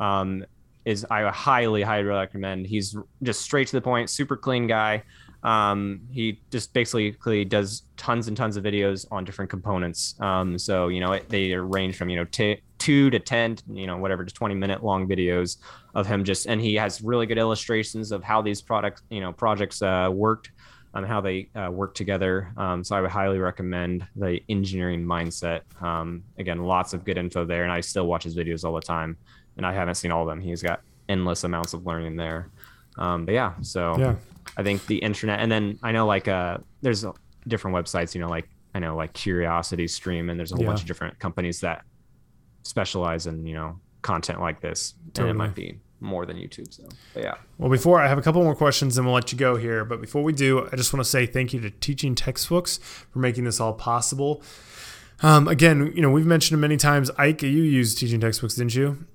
Um, 0.00 0.44
is 0.84 1.06
I 1.10 1.28
highly, 1.30 1.82
highly 1.82 2.04
recommend. 2.04 2.66
He's 2.66 2.96
just 3.22 3.40
straight 3.40 3.68
to 3.68 3.76
the 3.76 3.80
point, 3.80 4.10
super 4.10 4.36
clean 4.36 4.66
guy. 4.66 5.04
Um, 5.42 6.02
he 6.10 6.40
just 6.50 6.72
basically 6.72 7.44
does 7.44 7.82
tons 7.96 8.28
and 8.28 8.36
tons 8.36 8.56
of 8.56 8.64
videos 8.64 9.06
on 9.10 9.24
different 9.24 9.50
components. 9.50 10.14
Um, 10.20 10.58
so 10.58 10.88
you 10.88 11.00
know 11.00 11.12
it, 11.12 11.28
they 11.28 11.54
range 11.54 11.96
from 11.96 12.08
you 12.08 12.16
know 12.16 12.24
t- 12.24 12.62
two 12.78 13.10
to 13.10 13.18
ten, 13.18 13.58
you 13.70 13.86
know 13.86 13.96
whatever, 13.96 14.24
to 14.24 14.32
twenty 14.32 14.54
minute 14.54 14.84
long 14.84 15.08
videos 15.08 15.58
of 15.94 16.06
him 16.06 16.24
just, 16.24 16.46
and 16.46 16.60
he 16.60 16.74
has 16.74 17.02
really 17.02 17.26
good 17.26 17.38
illustrations 17.38 18.12
of 18.12 18.22
how 18.22 18.40
these 18.40 18.62
products, 18.62 19.02
you 19.10 19.20
know, 19.20 19.32
projects 19.32 19.82
uh, 19.82 20.08
worked, 20.12 20.52
on 20.94 21.04
how 21.04 21.20
they 21.20 21.48
uh, 21.54 21.70
work 21.70 21.94
together. 21.94 22.52
Um, 22.56 22.84
so 22.84 22.96
I 22.96 23.00
would 23.00 23.10
highly 23.10 23.38
recommend 23.38 24.06
the 24.16 24.40
engineering 24.48 25.04
mindset. 25.04 25.62
Um, 25.82 26.22
again, 26.38 26.62
lots 26.62 26.92
of 26.92 27.04
good 27.04 27.16
info 27.16 27.44
there, 27.44 27.62
and 27.62 27.72
I 27.72 27.80
still 27.80 28.06
watch 28.06 28.24
his 28.24 28.36
videos 28.36 28.64
all 28.64 28.74
the 28.74 28.80
time, 28.80 29.16
and 29.56 29.64
I 29.64 29.72
haven't 29.72 29.94
seen 29.94 30.10
all 30.10 30.22
of 30.22 30.28
them. 30.28 30.40
He's 30.40 30.62
got 30.62 30.80
endless 31.08 31.44
amounts 31.44 31.72
of 31.72 31.86
learning 31.86 32.16
there. 32.16 32.50
Um, 32.98 33.24
but 33.24 33.32
yeah, 33.32 33.54
so 33.62 33.96
yeah. 33.98 34.16
I 34.56 34.62
think 34.62 34.86
the 34.86 34.98
internet, 34.98 35.40
and 35.40 35.50
then 35.50 35.78
I 35.82 35.92
know 35.92 36.06
like 36.06 36.28
uh, 36.28 36.58
there's 36.82 37.06
different 37.48 37.76
websites, 37.76 38.14
you 38.14 38.20
know, 38.20 38.28
like 38.28 38.48
I 38.74 38.78
know 38.78 38.96
like 38.96 39.12
Curiosity 39.14 39.88
Stream, 39.88 40.28
and 40.28 40.38
there's 40.38 40.52
a 40.52 40.56
whole 40.56 40.64
yeah. 40.64 40.70
bunch 40.70 40.82
of 40.82 40.86
different 40.86 41.18
companies 41.18 41.60
that 41.60 41.84
specialize 42.64 43.26
in 43.26 43.46
you 43.46 43.54
know 43.54 43.80
content 44.02 44.40
like 44.40 44.60
this, 44.60 44.94
totally. 45.14 45.30
and 45.30 45.36
it 45.36 45.38
might 45.38 45.54
be 45.54 45.78
more 46.02 46.26
than 46.26 46.36
YouTube. 46.36 46.74
So, 46.74 46.84
but 47.14 47.22
yeah. 47.22 47.34
Well, 47.58 47.70
before 47.70 48.00
I 48.00 48.08
have 48.08 48.18
a 48.18 48.22
couple 48.22 48.42
more 48.42 48.54
questions, 48.54 48.98
and 48.98 49.06
we'll 49.06 49.14
let 49.14 49.32
you 49.32 49.38
go 49.38 49.56
here. 49.56 49.84
But 49.84 50.00
before 50.00 50.22
we 50.22 50.32
do, 50.32 50.68
I 50.72 50.76
just 50.76 50.92
want 50.92 51.04
to 51.04 51.08
say 51.08 51.26
thank 51.26 51.52
you 51.52 51.60
to 51.60 51.70
Teaching 51.70 52.14
Textbooks 52.14 52.78
for 52.78 53.18
making 53.18 53.44
this 53.44 53.60
all 53.60 53.72
possible. 53.72 54.42
Um, 55.22 55.46
again, 55.46 55.92
you 55.94 56.02
know, 56.02 56.10
we've 56.10 56.26
mentioned 56.26 56.58
it 56.58 56.60
many 56.60 56.76
times. 56.76 57.10
Ike, 57.16 57.42
you 57.42 57.48
used 57.48 57.98
Teaching 57.98 58.20
Textbooks, 58.20 58.54
didn't 58.54 58.74
you? 58.74 59.06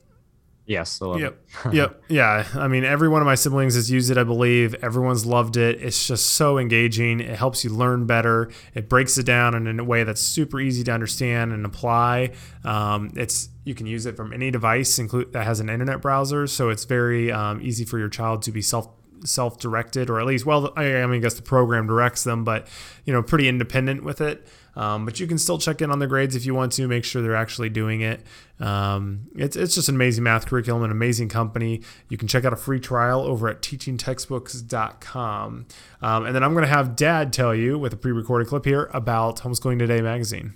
Yes. 0.67 0.99
yep. 1.01 1.39
yep. 1.71 2.03
Yeah. 2.09 2.45
I 2.53 2.67
mean, 2.67 2.83
every 2.83 3.07
one 3.07 3.21
of 3.21 3.25
my 3.25 3.35
siblings 3.35 3.75
has 3.75 3.89
used 3.89 4.11
it, 4.11 4.17
I 4.17 4.25
believe. 4.25 4.75
Everyone's 4.75 5.25
loved 5.25 5.55
it. 5.55 5.81
It's 5.81 6.05
just 6.05 6.31
so 6.31 6.57
engaging. 6.57 7.21
It 7.21 7.37
helps 7.37 7.63
you 7.63 7.69
learn 7.69 8.05
better. 8.05 8.51
It 8.73 8.89
breaks 8.89 9.17
it 9.17 9.25
down 9.25 9.55
in 9.55 9.79
a 9.79 9.83
way 9.83 10.03
that's 10.03 10.19
super 10.21 10.59
easy 10.59 10.83
to 10.83 10.91
understand 10.91 11.53
and 11.53 11.65
apply. 11.65 12.31
Um, 12.65 13.11
it's 13.15 13.49
you 13.63 13.75
can 13.75 13.85
use 13.85 14.05
it 14.05 14.17
from 14.17 14.33
any 14.33 14.51
device 14.51 14.99
include 14.99 15.31
that 15.33 15.45
has 15.45 15.59
an 15.61 15.69
internet 15.69 16.01
browser, 16.01 16.47
so 16.47 16.69
it's 16.69 16.83
very 16.85 17.31
um, 17.31 17.61
easy 17.61 17.85
for 17.85 17.97
your 17.97 18.09
child 18.09 18.41
to 18.43 18.51
be 18.51 18.61
self 18.61 18.89
self-directed 19.23 20.09
or 20.09 20.19
at 20.19 20.25
least 20.25 20.45
well 20.45 20.73
I, 20.75 20.97
I 20.97 21.05
mean 21.05 21.19
I 21.19 21.21
guess 21.23 21.35
the 21.35 21.41
program 21.41 21.87
directs 21.87 22.23
them 22.23 22.43
but 22.43 22.67
you 23.05 23.13
know 23.13 23.23
pretty 23.23 23.47
independent 23.47 24.03
with 24.03 24.21
it. 24.21 24.47
Um, 24.75 25.05
but 25.05 25.19
you 25.19 25.25
can 25.25 25.39
still 25.39 25.57
check 25.57 25.81
in 25.81 25.89
on 25.89 25.97
the 25.97 26.05
grades 26.05 26.35
if 26.35 26.45
you 26.45 26.53
want 26.53 26.71
to 26.73 26.87
make 26.87 27.03
sure 27.03 27.23
they're 27.23 27.35
actually 27.35 27.69
doing 27.69 28.01
it. 28.01 28.21
Um, 28.59 29.27
it's, 29.35 29.55
it's 29.55 29.73
just 29.73 29.89
an 29.89 29.95
amazing 29.95 30.23
math 30.23 30.45
curriculum 30.45 30.83
an 30.83 30.91
amazing 30.91 31.29
company. 31.29 31.81
You 32.09 32.17
can 32.17 32.27
check 32.27 32.45
out 32.45 32.53
a 32.53 32.57
free 32.57 32.79
trial 32.79 33.21
over 33.21 33.47
at 33.47 33.63
teachingtextbooks.com 33.63 35.65
um, 36.01 36.25
and 36.25 36.35
then 36.35 36.43
I'm 36.43 36.53
going 36.53 36.63
to 36.63 36.69
have 36.69 36.95
dad 36.95 37.33
tell 37.33 37.55
you 37.55 37.79
with 37.79 37.93
a 37.93 37.97
pre-recorded 37.97 38.47
clip 38.47 38.65
here 38.65 38.91
about 38.93 39.39
homeschooling 39.39 39.79
today 39.79 40.01
magazine. 40.01 40.53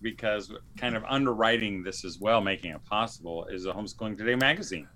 Because 0.00 0.52
kind 0.76 0.96
of 0.96 1.02
underwriting 1.08 1.82
this 1.82 2.04
as 2.04 2.20
well 2.20 2.40
making 2.40 2.70
it 2.70 2.84
possible 2.84 3.46
is 3.46 3.66
a 3.66 3.72
homeschooling 3.72 4.16
today 4.16 4.36
magazine 4.36 4.86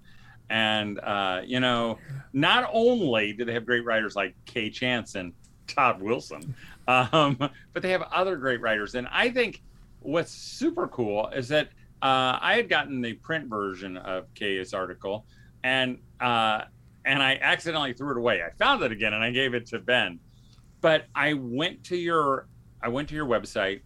and 0.51 1.01
uh, 1.01 1.43
you 1.45 1.61
know, 1.61 1.99
not 2.33 2.69
only 2.73 3.33
do 3.33 3.45
they 3.45 3.53
have 3.53 3.67
great 3.67 3.85
writers 3.85 4.17
like 4.17 4.35
Kay 4.45 4.71
Chance 4.71 5.15
and 5.15 5.33
Todd 5.67 6.01
Wilson, 6.01 6.55
um, 6.89 7.37
but 7.73 7.83
they 7.83 7.91
have 7.91 8.03
other 8.03 8.37
great 8.37 8.61
writers. 8.61 8.95
And 8.95 9.09
I 9.11 9.31
think 9.31 9.63
what's 10.01 10.33
super 10.33 10.87
cool 10.89 11.29
is 11.29 11.49
that 11.49 11.69
uh, 12.03 12.39
I 12.41 12.55
had 12.57 12.69
gotten 12.69 13.01
the 13.01 13.15
print 13.15 13.49
version 13.49 13.97
of 13.97 14.33
Kay's 14.35 14.75
article, 14.75 15.27
and 15.65 15.99
uh, 16.21 16.63
and 17.07 17.23
I 17.23 17.39
accidentally 17.41 17.93
threw 17.93 18.11
it 18.11 18.19
away. 18.19 18.43
I 18.43 18.51
found 18.59 18.83
it 18.83 18.93
again 18.93 19.15
and 19.15 19.23
I 19.23 19.31
gave 19.31 19.55
it 19.55 19.67
to 19.67 19.79
Ben. 19.79 20.19
But 20.81 21.07
I 21.15 21.33
went 21.35 21.83
to 21.85 21.97
your 21.97 22.49
I 22.83 22.89
went 22.89 23.09
to 23.09 23.15
your 23.15 23.27
website, 23.27 23.81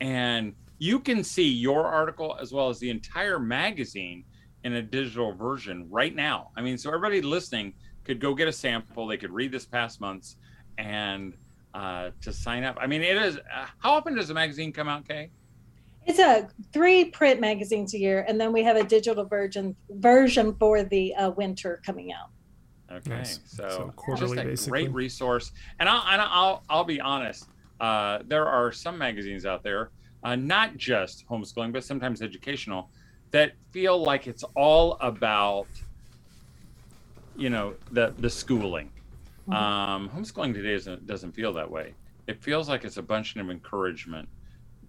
and 0.00 0.54
you 0.78 0.98
can 0.98 1.22
see 1.22 1.48
your 1.48 1.86
article 1.86 2.36
as 2.40 2.52
well 2.52 2.68
as 2.68 2.80
the 2.80 2.90
entire 2.90 3.38
magazine 3.38 4.24
in 4.64 4.74
a 4.74 4.82
digital 4.82 5.32
version 5.32 5.88
right 5.90 6.14
now. 6.14 6.50
I 6.56 6.62
mean, 6.62 6.78
so 6.78 6.90
everybody 6.90 7.20
listening 7.20 7.74
could 8.04 8.20
go 8.20 8.34
get 8.34 8.48
a 8.48 8.52
sample. 8.52 9.06
They 9.06 9.16
could 9.16 9.30
read 9.30 9.52
this 9.52 9.64
past 9.64 10.00
month's 10.00 10.36
and 10.78 11.34
uh, 11.74 12.10
to 12.20 12.32
sign 12.32 12.64
up. 12.64 12.76
I 12.80 12.86
mean, 12.86 13.02
it 13.02 13.16
is. 13.16 13.38
Uh, 13.38 13.66
how 13.78 13.94
often 13.94 14.14
does 14.14 14.30
a 14.30 14.34
magazine 14.34 14.72
come 14.72 14.88
out, 14.88 15.06
Kay? 15.06 15.30
It's 16.04 16.18
a 16.18 16.48
three 16.72 17.06
print 17.06 17.40
magazines 17.40 17.94
a 17.94 17.98
year, 17.98 18.24
and 18.26 18.40
then 18.40 18.52
we 18.52 18.62
have 18.64 18.76
a 18.76 18.82
digital 18.84 19.24
version 19.24 19.76
version 19.90 20.54
for 20.58 20.82
the 20.82 21.14
uh, 21.14 21.30
winter 21.30 21.80
coming 21.86 22.12
out. 22.12 22.30
Okay, 22.90 23.10
nice. 23.10 23.40
so, 23.46 23.68
so 23.68 23.92
quarterly, 23.96 24.36
just 24.36 24.44
a 24.44 24.48
basically. 24.48 24.82
great 24.82 24.94
resource. 24.94 25.52
And 25.78 25.88
I'll 25.88 26.04
and 26.08 26.20
I'll 26.20 26.64
I'll 26.68 26.84
be 26.84 27.00
honest. 27.00 27.48
Uh, 27.80 28.18
there 28.26 28.46
are 28.46 28.70
some 28.70 28.98
magazines 28.98 29.46
out 29.46 29.62
there, 29.62 29.90
uh, 30.22 30.36
not 30.36 30.76
just 30.76 31.26
homeschooling, 31.28 31.72
but 31.72 31.84
sometimes 31.84 32.22
educational, 32.22 32.90
that 33.32 33.52
feel 33.70 34.02
like 34.02 34.26
it's 34.26 34.44
all 34.54 34.96
about 35.00 35.66
you 37.36 37.50
know 37.50 37.74
the 37.90 38.14
the 38.18 38.30
schooling. 38.30 38.90
Mm-hmm. 39.48 39.52
um, 39.54 40.10
homeschooling 40.14 40.54
today 40.54 40.74
doesn't 40.74 41.06
doesn't 41.06 41.32
feel 41.32 41.52
that 41.54 41.68
way. 41.70 41.94
It 42.28 42.40
feels 42.40 42.68
like 42.68 42.84
it's 42.84 42.98
a 42.98 43.02
bunch 43.02 43.34
of 43.34 43.50
encouragement 43.50 44.28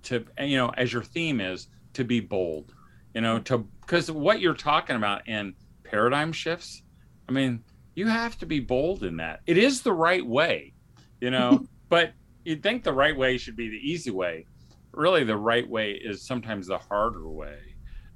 to 0.04 0.26
you 0.40 0.58
know 0.58 0.70
as 0.78 0.94
your 0.94 1.02
theme 1.02 1.42
is 1.42 1.68
to 1.94 2.04
be 2.04 2.20
bold 2.20 2.74
you 3.14 3.22
know 3.22 3.40
to 3.40 3.60
because 3.82 4.12
what 4.12 4.40
you're 4.40 4.54
talking 4.54 4.96
about 4.96 5.28
in 5.28 5.54
paradigm 5.84 6.32
shifts 6.32 6.84
i 7.30 7.32
mean 7.32 7.64
you 7.96 8.08
have 8.08 8.38
to 8.40 8.48
be 8.48 8.60
bold 8.60 9.04
in 9.04 9.18
that. 9.18 9.42
It 9.46 9.56
is 9.56 9.82
the 9.82 9.94
right 9.94 10.26
way 10.26 10.74
you 11.22 11.32
know 11.32 11.66
but 11.90 12.14
you'd 12.44 12.64
think 12.64 12.84
the 12.84 12.94
right 12.94 13.16
way 13.16 13.38
should 13.38 13.56
be 13.56 13.70
the 13.70 13.78
easy 13.78 14.12
way. 14.12 14.46
Really 14.92 15.24
the 15.24 15.38
right 15.38 15.68
way 15.68 15.92
is 15.92 16.26
sometimes 16.26 16.68
the 16.68 16.78
harder 16.78 17.30
way 17.30 17.58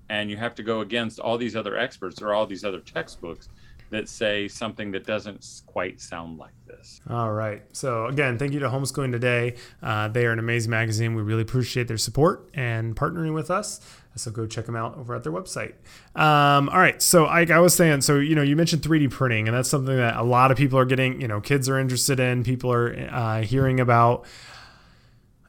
and 0.09 0.29
you 0.29 0.37
have 0.37 0.55
to 0.55 0.63
go 0.63 0.81
against 0.81 1.19
all 1.19 1.37
these 1.37 1.55
other 1.55 1.77
experts 1.77 2.21
or 2.21 2.33
all 2.33 2.45
these 2.45 2.63
other 2.63 2.79
textbooks 2.79 3.49
that 3.89 4.09
say 4.09 4.47
something 4.47 4.91
that 4.91 5.05
doesn't 5.05 5.61
quite 5.65 6.01
sound 6.01 6.37
like 6.37 6.53
this. 6.65 6.99
All 7.09 7.31
right. 7.31 7.63
So, 7.71 8.07
again, 8.07 8.37
thank 8.37 8.53
you 8.53 8.59
to 8.59 8.69
Homeschooling 8.69 9.11
Today. 9.11 9.55
Uh, 9.81 10.09
they 10.09 10.25
are 10.25 10.31
an 10.31 10.39
amazing 10.39 10.71
magazine. 10.71 11.15
We 11.15 11.21
really 11.21 11.43
appreciate 11.43 11.87
their 11.87 11.97
support 11.97 12.49
and 12.53 12.95
partnering 12.95 13.33
with 13.33 13.49
us. 13.49 13.79
So, 14.15 14.31
go 14.31 14.45
check 14.45 14.65
them 14.65 14.75
out 14.75 14.97
over 14.97 15.15
at 15.15 15.23
their 15.23 15.31
website. 15.31 15.73
Um, 16.15 16.69
all 16.69 16.79
right. 16.79 17.01
So, 17.01 17.25
I, 17.25 17.45
I 17.45 17.59
was 17.59 17.73
saying, 17.75 18.01
so, 18.01 18.17
you 18.17 18.35
know, 18.35 18.41
you 18.41 18.55
mentioned 18.55 18.81
3D 18.81 19.09
printing, 19.09 19.47
and 19.47 19.55
that's 19.55 19.69
something 19.69 19.95
that 19.95 20.17
a 20.17 20.23
lot 20.23 20.51
of 20.51 20.57
people 20.57 20.77
are 20.79 20.85
getting, 20.85 21.21
you 21.21 21.27
know, 21.27 21.39
kids 21.39 21.69
are 21.69 21.79
interested 21.79 22.19
in, 22.19 22.43
people 22.43 22.71
are 22.73 22.93
uh, 23.09 23.41
hearing 23.41 23.79
about 23.79 24.25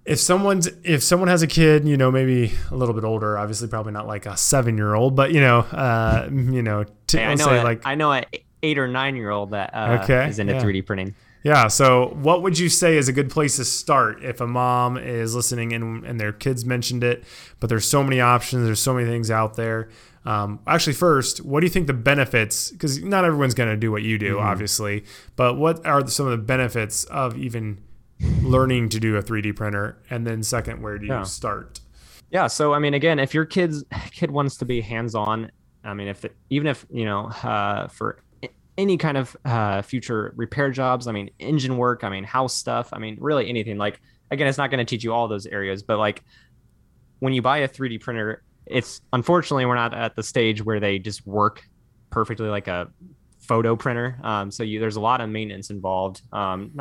if 0.09 0.19
someone's 0.19 0.67
if 0.85 1.03
someone 1.03 1.29
has 1.29 1.43
a 1.43 1.47
kid, 1.47 1.87
you 1.87 1.99
know, 1.99 2.11
maybe 2.11 2.53
a 2.71 2.75
little 2.75 2.95
bit 2.95 3.05
older, 3.05 3.37
obviously 3.37 3.69
probably 3.69 3.93
not 3.93 4.07
like 4.07 4.25
a 4.25 4.37
seven 4.39 4.79
year 4.79 4.95
old, 4.95 5.15
but 5.15 5.33
you 5.33 5.41
know, 5.41 5.59
uh, 5.59 6.27
you 6.33 6.63
know, 6.63 6.85
t- 7.07 7.19
hey, 7.19 7.27
I 7.27 7.35
know 7.35 7.45
say 7.45 7.61
a, 7.61 7.63
like 7.63 7.83
I 7.85 7.95
know 7.95 8.13
an 8.13 8.25
eight 8.63 8.79
or 8.79 8.89
nine 8.89 9.17
year 9.17 9.31
old 9.31 9.51
that 9.51 9.75
uh, 9.75 9.99
okay, 10.03 10.27
is 10.27 10.39
into 10.39 10.55
yeah. 10.55 10.63
3D 10.63 10.87
printing. 10.87 11.15
Yeah. 11.45 11.69
So, 11.69 12.17
what 12.23 12.43
would 12.43 12.59
you 12.59 12.71
say 12.71 12.97
is 12.97 13.09
a 13.09 13.13
good 13.13 13.31
place 13.31 13.57
to 13.57 13.67
start 13.67 14.25
if 14.25 14.41
a 14.41 14.47
mom 14.47 14.97
is 14.97 15.35
listening 15.35 15.75
and 15.75 16.05
and 16.07 16.19
their 16.19 16.33
kids 16.33 16.65
mentioned 16.65 17.05
it, 17.05 17.23
but 17.61 17.69
there's 17.69 17.87
so 17.87 18.03
many 18.03 18.19
options, 18.19 18.65
there's 18.65 18.81
so 18.81 18.95
many 18.95 19.07
things 19.07 19.31
out 19.31 19.57
there. 19.57 19.91
Um, 20.25 20.61
actually, 20.67 20.95
first, 20.95 21.43
what 21.43 21.61
do 21.61 21.67
you 21.67 21.71
think 21.71 21.87
the 21.87 21.93
benefits? 21.93 22.71
Because 22.71 23.03
not 23.03 23.27
everyone's 23.27 23.55
going 23.55 23.71
to 23.71 23.77
do 23.77 23.93
what 23.93 24.03
you 24.03 24.19
do, 24.19 24.37
mm-hmm. 24.37 24.47
obviously, 24.47 25.05
but 25.37 25.57
what 25.57 25.85
are 25.87 26.07
some 26.07 26.27
of 26.27 26.33
the 26.33 26.45
benefits 26.45 27.05
of 27.05 27.37
even 27.37 27.79
learning 28.43 28.89
to 28.91 29.01
do 29.01 29.17
a 29.17 29.23
3D 29.23 29.55
printer? 29.57 30.03
And 30.11 30.27
then 30.27 30.43
second, 30.43 30.83
where 30.83 30.99
do 30.99 31.07
you 31.07 31.13
yeah. 31.13 31.23
start? 31.23 31.81
Yeah. 32.31 32.47
So, 32.47 32.75
I 32.75 32.79
mean, 32.79 32.95
again, 32.95 33.19
if 33.19 33.35
your 33.35 33.45
kid's 33.45 33.85
kid 34.11 34.31
wants 34.31 34.57
to 34.59 34.65
be 34.65 34.81
hands-on, 34.81 35.51
I 35.85 35.95
mean, 35.95 36.09
if 36.09 36.25
it, 36.25 36.37
even 36.51 36.67
if, 36.67 36.87
you 36.91 37.05
know, 37.05 37.27
uh, 37.43 37.89
for 37.89 38.23
any 38.77 38.97
kind 38.97 39.17
of 39.17 39.37
uh, 39.45 39.83
future 39.83 40.33
repair 40.37 40.71
jobs, 40.71 41.07
I 41.07 41.13
mean, 41.13 41.31
engine 41.39 41.77
work, 41.77 42.05
I 42.05 42.09
mean, 42.09 42.25
house 42.25 42.55
stuff, 42.55 42.91
I 42.93 42.99
mean, 42.99 43.17
really 43.21 43.49
anything 43.49 43.79
like, 43.79 44.01
again, 44.31 44.47
it's 44.47 44.59
not 44.59 44.71
going 44.71 44.79
to 44.79 44.85
teach 44.85 45.03
you 45.03 45.13
all 45.13 45.29
those 45.29 45.47
areas, 45.47 45.83
but 45.83 45.99
like 45.99 46.23
when 47.21 47.33
you 47.33 47.43
buy 47.43 47.59
a 47.59 47.69
3D 47.69 48.01
printer, 48.01 48.43
it's 48.67 49.01
unfortunately, 49.13 49.67
we're 49.67 49.75
not 49.75 49.95
at 49.95 50.15
the 50.15 50.23
stage 50.23 50.63
where 50.63 50.79
they 50.79 50.99
just 50.99 51.27
work 51.27 51.67
perfectly 52.11 52.49
like 52.49 52.69
a 52.69 52.89
photo 53.41 53.75
printer. 53.75 54.19
Um, 54.23 54.51
so 54.51 54.63
you, 54.63 54.79
there's 54.79 54.97
a 54.97 55.01
lot 55.01 55.21
of 55.21 55.29
maintenance 55.31 55.71
involved. 55.71 56.23
Um, 56.33 56.79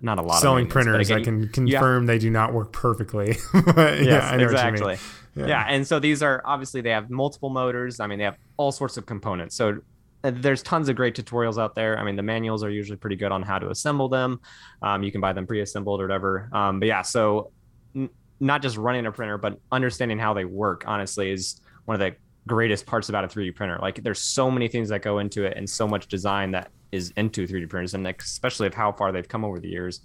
not, 0.00 0.18
a 0.18 0.22
lot 0.22 0.36
of 0.36 0.40
selling 0.40 0.66
printers 0.68 1.10
again, 1.10 1.20
i 1.20 1.24
can 1.24 1.48
confirm 1.48 2.06
they 2.06 2.18
do 2.18 2.30
not 2.30 2.52
work 2.52 2.72
perfectly. 2.72 3.36
Yes 3.54 4.04
yeah, 4.04 4.34
exactly. 4.36 4.96
Yeah. 5.34 5.46
yeah. 5.46 5.64
and 5.68 5.86
so 5.86 5.98
these 5.98 6.22
are 6.22 6.42
obviously 6.44 6.80
they 6.80 6.90
have 6.90 7.10
multiple 7.10 7.50
motors. 7.50 8.00
I 8.00 8.06
mean 8.06 8.18
they 8.18 8.24
have 8.24 8.36
all 8.56 8.72
sorts 8.72 8.96
of 8.96 9.06
components. 9.06 9.56
So 9.56 9.80
uh, 10.24 10.32
there's 10.34 10.62
tons 10.62 10.88
of 10.88 10.96
great 10.96 11.14
tutorials 11.16 11.60
out 11.60 11.74
there. 11.74 11.98
I 11.98 12.04
mean 12.04 12.16
the 12.16 12.22
manuals 12.22 12.62
are 12.62 12.70
usually 12.70 12.96
pretty 12.96 13.16
good 13.16 13.32
on 13.32 13.42
how 13.42 13.58
to 13.58 13.70
assemble 13.70 14.08
them. 14.08 14.40
Um, 14.82 15.02
you 15.02 15.12
can 15.12 15.20
buy 15.20 15.32
them 15.32 15.46
pre-assembled 15.46 16.00
or 16.00 16.04
whatever. 16.04 16.48
Um, 16.52 16.80
but 16.80 16.86
yeah 16.86 17.02
so 17.02 17.52
n- 17.94 18.10
not 18.40 18.62
just 18.62 18.76
running 18.76 19.06
a 19.06 19.12
printer 19.12 19.38
but 19.38 19.58
understanding 19.72 20.18
how 20.18 20.32
they 20.32 20.44
work 20.44 20.84
honestly 20.86 21.30
is 21.30 21.60
one 21.86 21.94
of 21.94 22.00
the 22.00 22.16
greatest 22.46 22.86
parts 22.86 23.08
about 23.08 23.24
a 23.24 23.28
3D 23.28 23.54
printer. 23.54 23.78
Like 23.80 24.02
there's 24.02 24.20
so 24.20 24.50
many 24.50 24.68
things 24.68 24.88
that 24.88 25.02
go 25.02 25.18
into 25.18 25.44
it 25.44 25.56
and 25.56 25.68
so 25.68 25.86
much 25.86 26.08
design 26.08 26.52
that 26.52 26.70
is 26.92 27.12
into 27.16 27.46
3D 27.46 27.68
printers 27.68 27.94
and 27.94 28.06
especially 28.06 28.66
of 28.66 28.74
how 28.74 28.92
far 28.92 29.12
they've 29.12 29.28
come 29.28 29.44
over 29.44 29.60
the 29.60 29.68
years. 29.68 30.00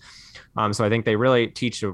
Um, 0.56 0.74
so 0.74 0.84
I 0.86 0.90
think 0.90 1.06
they 1.06 1.16
really 1.16 1.48
teach 1.48 1.84
a, 1.84 1.94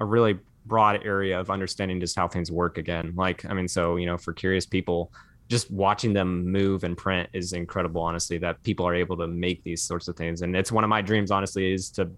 a 0.00 0.04
really 0.04 0.38
broad 0.66 1.04
area 1.04 1.40
of 1.40 1.50
understanding 1.50 2.00
just 2.00 2.16
how 2.16 2.28
things 2.28 2.52
work 2.52 2.78
again. 2.78 3.14
Like, 3.16 3.44
I 3.44 3.54
mean, 3.54 3.68
so, 3.68 3.96
you 3.96 4.06
know, 4.06 4.18
for 4.18 4.32
curious 4.32 4.66
people, 4.66 5.12
just 5.48 5.70
watching 5.70 6.12
them 6.12 6.46
move 6.46 6.84
and 6.84 6.96
print 6.96 7.28
is 7.32 7.54
incredible 7.54 8.02
honestly 8.02 8.38
that 8.38 8.62
people 8.62 8.86
are 8.86 8.94
able 8.94 9.16
to 9.16 9.26
make 9.26 9.62
these 9.64 9.82
sorts 9.82 10.06
of 10.08 10.16
things 10.16 10.42
and 10.42 10.54
it's 10.54 10.70
one 10.70 10.84
of 10.84 10.90
my 10.90 11.00
dreams 11.00 11.30
honestly 11.30 11.72
is 11.72 11.90
to 11.90 12.10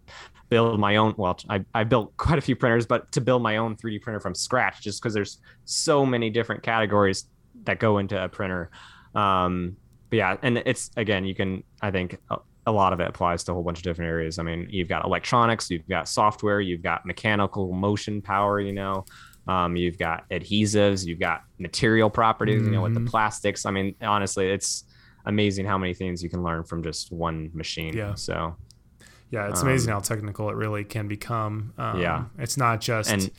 build 0.49 0.79
my 0.81 0.97
own 0.97 1.15
well 1.17 1.39
i, 1.49 1.65
I 1.75 1.85
built 1.85 2.17
quite 2.17 2.39
a 2.39 2.41
few 2.41 2.57
printers 2.57 2.87
but 2.87 3.11
to 3.13 3.21
build 3.21 3.43
my 3.43 3.59
own 3.59 3.77
3d 3.77 4.03
printer 4.03 4.21
from 4.21 4.35
scratch 4.35 4.83
just 4.83 5.01
because 5.01 5.15
there's 5.15 5.39
so 5.65 6.05
many 6.05 6.29
different 6.31 6.63
categories 6.63 7.27
that 7.65 7.79
go 7.79 7.99
into 7.99 8.23
a 8.23 8.29
printer 8.29 8.71
um 9.15 9.77
but 10.11 10.17
yeah 10.17 10.37
and 10.43 10.59
it's 10.67 10.91
again 10.97 11.25
you 11.25 11.35
can 11.35 11.63
i 11.81 11.91
think 11.91 12.19
a, 12.31 12.37
a 12.67 12.73
lot 12.73 12.93
of 12.93 13.01
it 13.01 13.09
applies 13.09 13.45
to 13.45 13.53
a 13.53 13.55
whole 13.55 13.63
bunch 13.63 13.79
of 13.79 13.85
different 13.85 14.09
areas. 14.09 14.39
I 14.39 14.43
mean 14.43 14.67
you've 14.71 14.89
got 14.89 15.05
electronics 15.05 15.71
you've 15.71 15.89
got 15.89 16.09
software 16.09 16.61
you've 16.61 16.83
got 16.83 17.07
mechanical 17.07 17.73
motion 17.73 18.21
power 18.21 18.61
you 18.61 18.73
know 18.73 19.05
um, 19.49 19.77
you've 19.77 19.99
got 19.99 20.29
adhesives 20.31 21.07
you've 21.07 21.19
got 21.19 21.43
material 21.59 22.11
properties 22.11 22.57
mm-hmm. 22.57 22.67
you 22.67 22.77
know 22.77 22.83
with 22.83 22.95
the 22.95 23.01
mm-hmm. 23.01 23.09
plastics. 23.09 23.67
I 23.67 23.71
mean 23.71 23.95
honestly 24.01 24.49
it's 24.49 24.85
amazing 25.27 25.67
how 25.67 25.79
many 25.79 25.95
things 25.95 26.23
you 26.23 26.31
can 26.31 26.43
learn 26.43 26.65
from 26.65 26.83
just 26.83 27.13
one 27.13 27.51
machine. 27.55 27.97
Yeah. 27.97 28.15
So 28.15 28.57
yeah 29.31 29.49
it's 29.49 29.63
amazing 29.63 29.91
um, 29.91 29.97
how 29.97 30.01
technical 30.01 30.51
it 30.51 30.57
really 30.57 30.85
can 30.85 31.09
become. 31.09 31.73
Um, 31.79 32.01
yeah 32.01 32.25
it's 32.39 32.57
not 32.57 32.81
just 32.81 33.11
and 33.11 33.31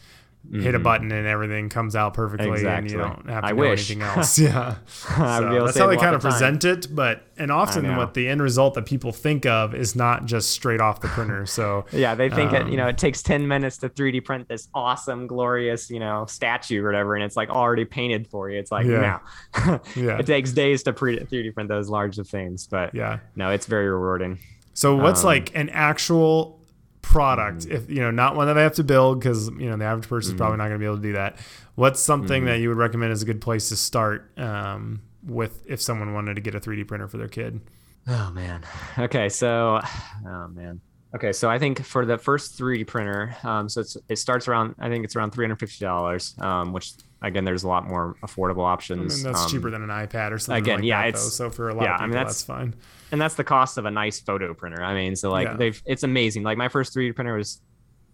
mm-hmm. 0.46 0.62
hit 0.62 0.74
a 0.74 0.78
mm-hmm. 0.78 0.84
button 0.84 1.12
and 1.12 1.28
everything 1.28 1.70
comes 1.70 1.96
out 1.96 2.14
perfectly 2.14 2.50
exactly. 2.50 2.78
and 2.78 2.92
you 2.92 2.98
don't 2.98 3.30
have 3.30 3.44
to 3.44 3.48
I 3.48 3.52
know 3.52 3.58
wish. 3.58 3.90
anything 3.90 4.02
else. 4.18 4.40
Yeah. 4.40 4.76
so 4.88 5.66
that's 5.66 5.78
how 5.78 5.88
they 5.88 5.98
kind 5.98 6.16
of 6.16 6.22
present 6.22 6.66
it. 6.66 6.94
But 6.94 7.24
and 7.38 7.52
often 7.52 7.96
what 7.96 8.14
the 8.14 8.28
end 8.28 8.42
result 8.42 8.74
that 8.76 8.86
people 8.86 9.12
think 9.12 9.46
of 9.46 9.74
is 9.74 9.96
not 9.96 10.26
just 10.26 10.52
straight 10.52 10.82
off 10.82 11.02
the 11.02 11.08
printer. 11.08 11.46
So 11.46 11.86
yeah, 11.92 12.16
they 12.16 12.30
think 12.30 12.54
um, 12.54 12.68
it, 12.68 12.72
you 12.72 12.78
know, 12.78 12.88
it 12.88 12.98
takes 12.98 13.22
10 13.24 13.48
minutes 13.48 13.78
to 13.78 13.90
3D 13.90 14.24
print 14.24 14.48
this 14.48 14.68
awesome, 14.74 15.28
glorious, 15.28 15.90
you 15.90 16.00
know, 16.00 16.26
statue 16.26 16.82
or 16.82 16.86
whatever, 16.86 17.16
and 17.16 17.24
it's 17.24 17.36
like 17.36 17.50
already 17.50 17.86
painted 17.86 18.28
for 18.28 18.50
you. 18.50 18.60
It's 18.60 18.72
like, 18.72 18.86
yeah. 18.86 19.20
no. 19.66 19.80
yeah. 19.96 20.20
It 20.20 20.26
takes 20.26 20.52
days 20.52 20.84
to 20.84 20.94
pre- 20.94 21.20
3D 21.20 21.54
print 21.54 21.70
those 21.70 21.90
large 21.90 22.18
of 22.20 22.28
things. 22.28 22.68
But 22.68 22.94
yeah, 22.94 23.20
no, 23.36 23.52
it's 23.52 23.66
very 23.66 23.90
rewarding. 23.90 24.40
So 24.74 24.96
what's 24.96 25.22
um, 25.22 25.28
like 25.28 25.56
an 25.56 25.70
actual 25.70 26.61
product 27.02 27.68
mm 27.68 27.72
if 27.72 27.90
you 27.90 28.00
know 28.00 28.12
not 28.12 28.36
one 28.36 28.48
that 28.48 28.58
i 28.58 28.62
have 28.62 28.74
to 28.74 28.84
build 28.84 29.20
because 29.20 29.50
you 29.60 29.70
know 29.70 29.78
the 29.78 29.86
average 29.86 30.08
person 30.08 30.34
is 30.34 30.38
probably 30.38 30.56
mm. 30.56 30.60
not 30.60 30.66
going 30.66 30.76
to 30.76 30.80
be 30.80 30.86
able 30.86 30.98
to 30.98 31.02
do 31.02 31.14
that. 31.14 31.38
What's 31.76 32.00
something 32.00 32.44
mm 32.44 32.46
that 32.48 32.60
you 32.60 32.70
would 32.70 32.78
recommend 32.78 33.12
as 33.12 33.22
a 33.22 33.26
good 33.26 33.42
place 33.42 33.70
to 33.70 33.76
start 33.76 34.38
um, 34.38 35.02
with 35.26 35.64
if 35.68 35.82
someone 35.82 36.14
wanted 36.14 36.36
to 36.36 36.42
get 36.42 36.56
a 36.56 36.60
3d 36.60 36.88
printer 36.88 37.08
for 37.08 37.18
their 37.18 37.28
kid? 37.28 37.62
Oh 38.08 38.32
man. 38.32 38.64
Okay 38.98 39.30
so 39.30 39.80
oh 40.28 40.48
man. 40.50 40.82
Okay 41.14 41.32
so 41.34 41.50
i 41.50 41.60
think 41.60 41.84
for 41.84 42.06
the 42.06 42.18
first 42.18 42.58
3d 42.60 42.88
printer 42.88 43.36
um, 43.44 43.70
so 43.70 43.84
it 44.08 44.18
starts 44.18 44.48
around 44.48 44.76
i 44.80 44.90
think 44.90 45.04
it's 45.06 45.16
around 45.16 45.32
$350 45.34 46.42
um, 46.42 46.74
which 46.74 46.94
again 47.22 47.46
there's 47.46 47.64
a 47.64 47.68
lot 47.68 47.88
more 47.88 48.16
affordable 48.24 48.66
options 48.66 49.14
I 49.14 49.16
mean, 49.16 49.24
that's 49.24 49.44
um, 49.44 49.50
cheaper 49.50 49.70
than 49.70 49.84
an 49.84 49.90
ipad 49.90 50.32
or 50.32 50.40
something 50.40 50.64
again 50.64 50.78
like 50.78 50.86
yeah 50.86 51.02
that, 51.02 51.10
it's 51.10 51.24
though. 51.24 51.50
so 51.50 51.50
for 51.50 51.70
a 51.70 51.74
lot 51.74 51.84
yeah, 51.84 51.96
of 51.96 52.00
people 52.00 52.04
I 52.04 52.08
mean, 52.08 52.16
that's, 52.16 52.44
that's 52.44 52.44
fine 52.44 52.76
and 53.12 53.20
that's 53.20 53.36
the 53.36 53.44
cost 53.44 53.78
of 53.78 53.86
a 53.86 53.92
nice 53.92 54.20
photo 54.20 54.54
printer. 54.54 54.84
I 54.84 54.94
mean, 54.94 55.16
so 55.16 55.30
like 55.30 55.48
yeah. 55.48 55.56
they've 55.56 55.82
it's 55.86 56.04
amazing. 56.04 56.44
Like 56.44 56.58
my 56.58 56.70
first 56.70 56.96
3D 56.96 57.16
printer 57.16 57.36
was 57.36 57.62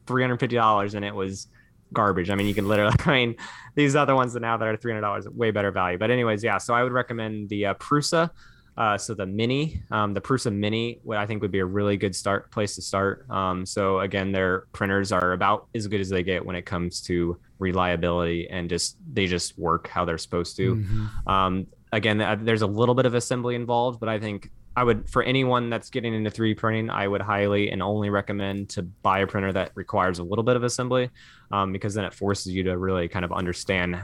three 0.08 0.24
hundred 0.24 0.40
fifty 0.40 0.56
dollars, 0.56 0.96
and 0.96 1.06
it 1.06 1.14
was 1.14 1.48
garbage. 1.94 2.30
I 2.30 2.36
mean, 2.36 2.48
you 2.48 2.56
can 2.56 2.68
literally. 2.68 2.96
I 3.06 3.12
mean, 3.12 3.36
these 3.76 3.96
other 3.96 4.16
ones 4.16 4.34
that 4.34 4.40
now 4.40 4.58
that 4.58 4.68
are 4.68 4.78
three 4.78 4.92
hundred 4.92 5.02
dollars, 5.02 5.28
way 5.30 5.52
better 5.52 5.72
value. 5.72 5.98
But 5.98 6.12
anyways, 6.12 6.44
yeah. 6.44 6.58
So 6.58 6.74
I 6.74 6.84
would 6.84 6.94
recommend 6.94 7.50
the 7.50 7.68
uh, 7.68 7.74
Prusa. 7.76 8.30
Uh, 8.78 8.96
so 8.96 9.16
the 9.16 9.26
Mini, 9.26 9.82
um, 9.90 10.14
the 10.14 10.22
Prusa 10.22 10.54
Mini, 10.54 11.00
what 11.02 11.18
I 11.18 11.26
think 11.26 11.42
would 11.42 11.52
be 11.52 11.60
a 11.60 11.66
really 11.66 11.98
good 11.98 12.16
start 12.16 12.52
place 12.52 12.76
to 12.76 12.82
start. 12.84 13.28
Um, 13.28 13.66
so 13.66 14.02
again, 14.02 14.32
their 14.32 14.68
printers 14.72 15.12
are 15.12 15.34
about 15.34 15.68
as 15.74 15.88
good 15.88 16.00
as 16.00 16.10
they 16.10 16.22
get 16.22 16.46
when 16.46 16.56
it 16.56 16.68
comes 16.68 17.02
to 17.04 17.40
reliability 17.58 18.48
and 18.52 18.70
just 18.70 18.98
they 19.12 19.26
just 19.26 19.58
work 19.58 19.88
how 19.88 20.06
they're 20.06 20.20
supposed 20.20 20.58
to. 20.58 20.76
Mm-hmm. 20.76 21.28
Um, 21.28 21.68
again, 21.92 22.22
uh, 22.22 22.38
there's 22.40 22.62
a 22.62 22.68
little 22.68 22.94
bit 22.94 23.08
of 23.08 23.16
assembly 23.16 23.56
involved, 23.56 24.00
but 24.00 24.10
I 24.10 24.20
think 24.20 24.52
I 24.78 24.84
would 24.84 25.10
for 25.10 25.24
anyone 25.24 25.72
that's 25.72 25.90
getting 25.90 26.14
into 26.14 26.30
3D 26.30 26.56
printing, 26.56 26.92
I 26.92 27.08
would 27.08 27.20
highly 27.20 27.72
and 27.72 27.82
only 27.82 28.12
recommend 28.12 28.70
to 28.70 28.84
buy 28.84 29.20
a 29.20 29.28
printer 29.28 29.52
that 29.54 29.72
requires 29.74 30.20
a 30.20 30.24
little 30.24 30.44
bit 30.44 30.56
of 30.56 30.62
assembly, 30.64 31.10
um, 31.52 31.74
because 31.74 31.96
then 31.96 32.06
it 32.06 32.14
forces 32.14 32.54
you 32.54 32.62
to 32.62 32.78
really 32.78 33.08
kind 33.08 33.26
of 33.26 33.32
understand 33.32 34.00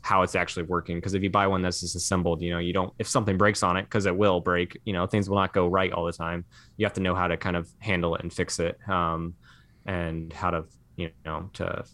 how 0.00 0.22
it's 0.22 0.34
actually 0.34 0.64
working. 0.64 0.96
Because 0.96 1.14
if 1.14 1.22
you 1.22 1.30
buy 1.30 1.46
one 1.46 1.62
that's 1.62 1.80
just 1.80 1.94
assembled, 1.94 2.42
you 2.42 2.50
know, 2.50 2.58
you 2.58 2.72
don't 2.72 2.92
if 2.98 3.06
something 3.06 3.38
breaks 3.38 3.62
on 3.62 3.76
it, 3.76 3.82
because 3.82 4.04
it 4.04 4.16
will 4.16 4.40
break, 4.40 4.76
you 4.84 4.92
know, 4.92 5.06
things 5.06 5.30
will 5.30 5.36
not 5.36 5.52
go 5.52 5.68
right 5.68 5.92
all 5.92 6.04
the 6.04 6.12
time. 6.12 6.44
You 6.76 6.86
have 6.86 6.94
to 6.94 7.00
know 7.00 7.14
how 7.14 7.28
to 7.28 7.36
kind 7.36 7.54
of 7.54 7.72
handle 7.78 8.16
it 8.16 8.22
and 8.22 8.32
fix 8.32 8.58
it, 8.58 8.80
um, 8.88 9.32
and 9.86 10.32
how 10.32 10.50
to 10.50 10.64
you 10.96 11.10
know 11.24 11.50
to 11.52 11.84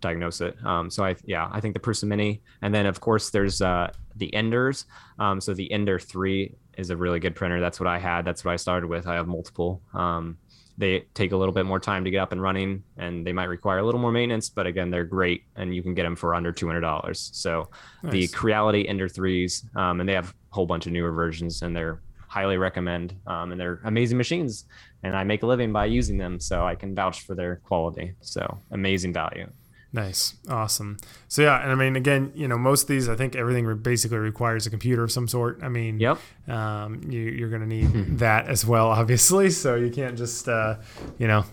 diagnose 0.00 0.40
it. 0.40 0.56
Um, 0.64 0.88
so 0.88 1.04
I 1.04 1.14
yeah, 1.26 1.50
I 1.52 1.60
think 1.60 1.74
the 1.74 1.80
Prusa 1.80 2.04
Mini, 2.04 2.40
and 2.62 2.74
then 2.74 2.86
of 2.86 3.00
course 3.00 3.28
there's 3.28 3.60
uh, 3.60 3.90
the 4.16 4.32
Enders. 4.32 4.86
Um, 5.18 5.42
so 5.42 5.52
the 5.52 5.70
Ender 5.70 5.98
three 5.98 6.54
is 6.76 6.90
a 6.90 6.96
really 6.96 7.20
good 7.20 7.34
printer. 7.34 7.60
That's 7.60 7.80
what 7.80 7.86
I 7.86 7.98
had. 7.98 8.24
That's 8.24 8.44
what 8.44 8.52
I 8.52 8.56
started 8.56 8.88
with. 8.88 9.06
I 9.06 9.14
have 9.14 9.26
multiple. 9.26 9.82
Um, 9.94 10.38
they 10.78 11.00
take 11.14 11.32
a 11.32 11.36
little 11.36 11.52
bit 11.52 11.66
more 11.66 11.78
time 11.78 12.04
to 12.04 12.10
get 12.10 12.18
up 12.18 12.32
and 12.32 12.40
running, 12.40 12.82
and 12.96 13.26
they 13.26 13.32
might 13.32 13.44
require 13.44 13.78
a 13.78 13.84
little 13.84 14.00
more 14.00 14.12
maintenance. 14.12 14.48
But 14.48 14.66
again, 14.66 14.90
they're 14.90 15.04
great, 15.04 15.44
and 15.56 15.74
you 15.74 15.82
can 15.82 15.94
get 15.94 16.04
them 16.04 16.16
for 16.16 16.34
under 16.34 16.50
two 16.50 16.66
hundred 16.66 16.80
dollars. 16.80 17.30
So 17.34 17.68
nice. 18.02 18.12
the 18.12 18.28
Creality 18.28 18.88
Ender 18.88 19.08
threes, 19.08 19.64
um, 19.76 20.00
and 20.00 20.08
they 20.08 20.14
have 20.14 20.30
a 20.30 20.54
whole 20.54 20.66
bunch 20.66 20.86
of 20.86 20.92
newer 20.92 21.12
versions, 21.12 21.62
and 21.62 21.76
they're 21.76 22.00
highly 22.26 22.56
recommend. 22.56 23.14
Um, 23.26 23.52
and 23.52 23.60
they're 23.60 23.80
amazing 23.84 24.16
machines, 24.16 24.64
and 25.02 25.14
I 25.14 25.24
make 25.24 25.42
a 25.42 25.46
living 25.46 25.72
by 25.72 25.84
using 25.84 26.16
them, 26.16 26.40
so 26.40 26.66
I 26.66 26.74
can 26.74 26.94
vouch 26.94 27.20
for 27.20 27.34
their 27.34 27.56
quality. 27.56 28.14
So 28.22 28.58
amazing 28.70 29.12
value. 29.12 29.48
Nice. 29.94 30.34
Awesome. 30.48 30.96
So 31.28 31.42
yeah, 31.42 31.62
and 31.62 31.70
I 31.70 31.74
mean, 31.74 31.96
again, 31.96 32.32
you 32.34 32.48
know, 32.48 32.56
most 32.56 32.82
of 32.82 32.88
these, 32.88 33.08
I 33.10 33.14
think 33.14 33.36
everything 33.36 33.76
basically 33.78 34.18
requires 34.18 34.66
a 34.66 34.70
computer 34.70 35.04
of 35.04 35.12
some 35.12 35.28
sort. 35.28 35.60
I 35.62 35.68
mean, 35.68 36.00
yep. 36.00 36.18
Um, 36.48 37.02
you, 37.10 37.44
are 37.44 37.50
going 37.50 37.60
to 37.60 37.68
need 37.68 38.18
that 38.18 38.48
as 38.48 38.64
well, 38.64 38.88
obviously. 38.88 39.50
So 39.50 39.74
you 39.74 39.90
can't 39.90 40.16
just, 40.16 40.48
uh, 40.48 40.76
you 41.18 41.26
know, 41.26 41.44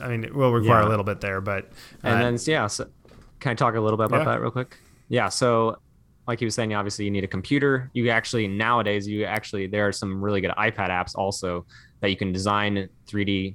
I 0.00 0.08
mean, 0.08 0.22
it 0.22 0.34
will 0.34 0.52
require 0.52 0.82
yeah. 0.82 0.88
a 0.88 0.90
little 0.90 1.04
bit 1.04 1.20
there, 1.20 1.40
but. 1.40 1.64
Uh, 2.04 2.08
and 2.08 2.38
then, 2.38 2.38
yeah. 2.46 2.68
So 2.68 2.88
can 3.40 3.50
I 3.50 3.54
talk 3.54 3.74
a 3.74 3.80
little 3.80 3.96
bit 3.96 4.06
about 4.06 4.20
yeah. 4.20 4.32
that 4.32 4.40
real 4.40 4.52
quick? 4.52 4.78
Yeah. 5.08 5.28
So 5.28 5.78
like 6.26 6.40
you 6.40 6.46
were 6.46 6.50
saying, 6.52 6.74
obviously 6.74 7.04
you 7.04 7.10
need 7.10 7.24
a 7.24 7.28
computer. 7.28 7.90
You 7.94 8.10
actually, 8.10 8.48
nowadays, 8.48 9.06
you 9.06 9.24
actually, 9.24 9.66
there 9.66 9.86
are 9.88 9.92
some 9.92 10.22
really 10.22 10.40
good 10.40 10.52
iPad 10.52 10.90
apps 10.90 11.14
also 11.14 11.66
that 12.00 12.10
you 12.10 12.16
can 12.16 12.32
design 12.32 12.88
3D 13.08 13.54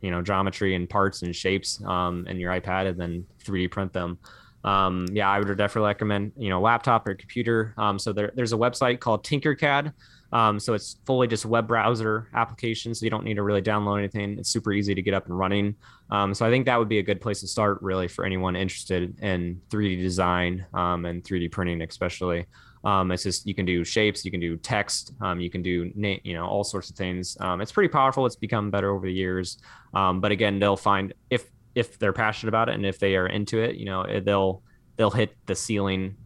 you 0.00 0.10
know 0.10 0.22
geometry 0.22 0.74
and 0.74 0.88
parts 0.88 1.22
and 1.22 1.34
shapes 1.34 1.82
um, 1.84 2.26
in 2.26 2.38
your 2.38 2.52
iPad 2.52 2.88
and 2.88 2.98
then 2.98 3.26
3D 3.44 3.70
print 3.70 3.92
them. 3.92 4.18
Um, 4.64 5.06
yeah, 5.12 5.28
I 5.28 5.38
would 5.38 5.48
definitely 5.58 5.88
recommend 5.88 6.32
you 6.36 6.50
know 6.50 6.60
laptop 6.60 7.06
or 7.06 7.14
computer. 7.14 7.74
Um, 7.76 7.98
so 7.98 8.12
there, 8.12 8.32
there's 8.34 8.52
a 8.52 8.56
website 8.56 9.00
called 9.00 9.24
Tinkercad. 9.24 9.92
Um, 10.32 10.58
so 10.58 10.72
it's 10.72 10.96
fully 11.04 11.28
just 11.28 11.44
web 11.44 11.68
browser 11.68 12.28
application, 12.34 12.94
so 12.94 13.04
you 13.04 13.10
don't 13.10 13.24
need 13.24 13.34
to 13.34 13.42
really 13.42 13.60
download 13.60 13.98
anything. 13.98 14.38
It's 14.38 14.48
super 14.48 14.72
easy 14.72 14.94
to 14.94 15.02
get 15.02 15.12
up 15.12 15.26
and 15.26 15.38
running. 15.38 15.74
Um, 16.10 16.32
so 16.32 16.46
I 16.46 16.50
think 16.50 16.64
that 16.66 16.78
would 16.78 16.88
be 16.88 16.98
a 16.98 17.02
good 17.02 17.20
place 17.20 17.40
to 17.40 17.46
start, 17.46 17.82
really, 17.82 18.08
for 18.08 18.24
anyone 18.24 18.56
interested 18.56 19.18
in 19.20 19.60
3D 19.68 20.00
design 20.00 20.64
um, 20.72 21.04
and 21.04 21.22
3D 21.22 21.52
printing, 21.52 21.82
especially. 21.82 22.46
Um, 22.84 23.12
it's 23.12 23.22
just 23.22 23.46
you 23.46 23.54
can 23.54 23.64
do 23.64 23.84
shapes, 23.84 24.24
you 24.24 24.30
can 24.30 24.40
do 24.40 24.56
text, 24.56 25.12
um, 25.20 25.40
you 25.40 25.50
can 25.50 25.62
do 25.62 25.92
you 26.24 26.34
know 26.34 26.46
all 26.46 26.64
sorts 26.64 26.90
of 26.90 26.96
things. 26.96 27.36
Um, 27.40 27.60
it's 27.60 27.72
pretty 27.72 27.88
powerful. 27.88 28.26
It's 28.26 28.36
become 28.36 28.70
better 28.70 28.90
over 28.90 29.06
the 29.06 29.12
years. 29.12 29.58
Um, 29.94 30.20
but 30.20 30.32
again, 30.32 30.58
they'll 30.58 30.76
find 30.76 31.14
if 31.30 31.50
if 31.74 31.98
they're 31.98 32.12
passionate 32.12 32.48
about 32.48 32.68
it 32.68 32.74
and 32.74 32.84
if 32.84 32.98
they 32.98 33.16
are 33.16 33.26
into 33.26 33.60
it, 33.60 33.76
you 33.76 33.84
know, 33.84 34.04
they'll 34.20 34.62
they'll 34.96 35.10
hit 35.10 35.36
the 35.46 35.54
ceiling 35.54 36.16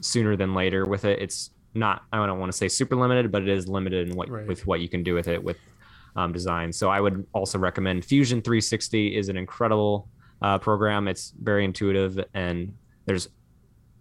sooner 0.00 0.36
than 0.36 0.54
later 0.54 0.84
with 0.84 1.04
it. 1.04 1.20
It's 1.20 1.50
not 1.74 2.02
I 2.12 2.24
don't 2.26 2.38
want 2.38 2.52
to 2.52 2.58
say 2.58 2.68
super 2.68 2.96
limited, 2.96 3.30
but 3.30 3.42
it 3.42 3.48
is 3.48 3.68
limited 3.68 4.08
in 4.08 4.16
what 4.16 4.28
right. 4.28 4.46
with 4.46 4.66
what 4.66 4.80
you 4.80 4.88
can 4.88 5.02
do 5.02 5.14
with 5.14 5.28
it 5.28 5.42
with 5.42 5.58
um, 6.16 6.32
design. 6.32 6.72
So 6.72 6.90
I 6.90 7.00
would 7.00 7.26
also 7.32 7.58
recommend 7.58 8.04
Fusion 8.04 8.42
360 8.42 9.16
is 9.16 9.28
an 9.28 9.36
incredible 9.36 10.08
uh, 10.42 10.58
program. 10.58 11.08
It's 11.08 11.32
very 11.40 11.64
intuitive 11.64 12.22
and 12.34 12.74
there's 13.06 13.28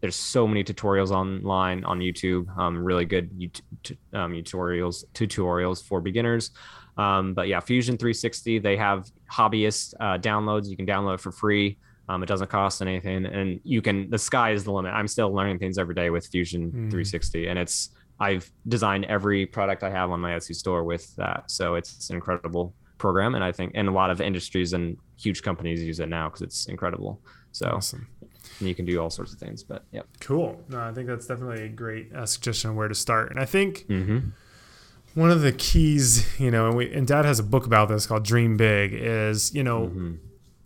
there's 0.01 0.15
so 0.15 0.47
many 0.47 0.63
tutorials 0.63 1.11
online 1.11 1.83
on 1.85 1.99
YouTube. 1.99 2.55
Um, 2.57 2.83
really 2.83 3.05
good 3.05 3.29
um, 4.13 4.33
tutorials 4.33 5.05
tutorials 5.13 5.83
for 5.83 6.01
beginners. 6.01 6.51
Um, 6.97 7.33
but 7.33 7.47
yeah, 7.47 7.59
Fusion 7.59 7.97
360 7.97 8.59
they 8.59 8.75
have 8.77 9.09
hobbyist 9.31 9.93
uh, 9.99 10.17
downloads. 10.17 10.67
You 10.67 10.75
can 10.75 10.85
download 10.85 11.19
for 11.19 11.31
free. 11.31 11.77
Um, 12.09 12.23
it 12.23 12.25
doesn't 12.25 12.49
cost 12.49 12.81
anything, 12.81 13.25
and 13.25 13.61
you 13.63 13.81
can. 13.81 14.09
The 14.09 14.17
sky 14.17 14.51
is 14.51 14.65
the 14.65 14.73
limit. 14.73 14.91
I'm 14.91 15.07
still 15.07 15.31
learning 15.31 15.59
things 15.59 15.77
every 15.77 15.95
day 15.95 16.09
with 16.09 16.27
Fusion 16.27 16.67
mm. 16.67 16.73
360, 16.91 17.47
and 17.47 17.57
it's 17.57 17.91
I've 18.19 18.51
designed 18.67 19.05
every 19.05 19.45
product 19.45 19.81
I 19.83 19.91
have 19.91 20.11
on 20.11 20.19
my 20.19 20.31
Etsy 20.31 20.53
store 20.53 20.83
with 20.83 21.15
that. 21.15 21.49
So 21.49 21.75
it's 21.75 22.09
an 22.09 22.15
incredible 22.15 22.73
program, 22.97 23.35
and 23.35 23.43
I 23.43 23.51
think 23.53 23.71
and 23.75 23.87
a 23.87 23.91
lot 23.91 24.09
of 24.09 24.19
industries 24.19 24.73
and 24.73 24.97
huge 25.17 25.41
companies 25.41 25.81
use 25.81 25.99
it 26.01 26.09
now 26.09 26.27
because 26.27 26.41
it's 26.41 26.65
incredible. 26.65 27.21
So 27.53 27.67
awesome. 27.67 28.07
And 28.61 28.69
you 28.69 28.75
can 28.75 28.85
do 28.85 29.01
all 29.01 29.09
sorts 29.09 29.33
of 29.33 29.39
things. 29.39 29.63
But 29.63 29.83
yeah, 29.91 30.03
cool. 30.19 30.63
No, 30.69 30.79
I 30.79 30.93
think 30.93 31.07
that's 31.07 31.27
definitely 31.27 31.63
a 31.63 31.69
great 31.69 32.13
uh, 32.13 32.25
suggestion 32.25 32.69
on 32.69 32.75
where 32.75 32.87
to 32.87 32.95
start. 32.95 33.31
And 33.31 33.39
I 33.39 33.45
think 33.45 33.87
mm-hmm. 33.87 34.29
one 35.13 35.29
of 35.29 35.41
the 35.41 35.51
keys, 35.51 36.39
you 36.39 36.51
know, 36.51 36.67
and, 36.67 36.77
we, 36.77 36.93
and 36.93 37.05
Dad 37.05 37.25
has 37.25 37.39
a 37.39 37.43
book 37.43 37.65
about 37.65 37.89
this 37.89 38.05
called 38.07 38.23
Dream 38.23 38.57
Big, 38.57 38.93
is 38.93 39.53
you 39.53 39.63
know. 39.63 39.87
Mm-hmm 39.87 40.15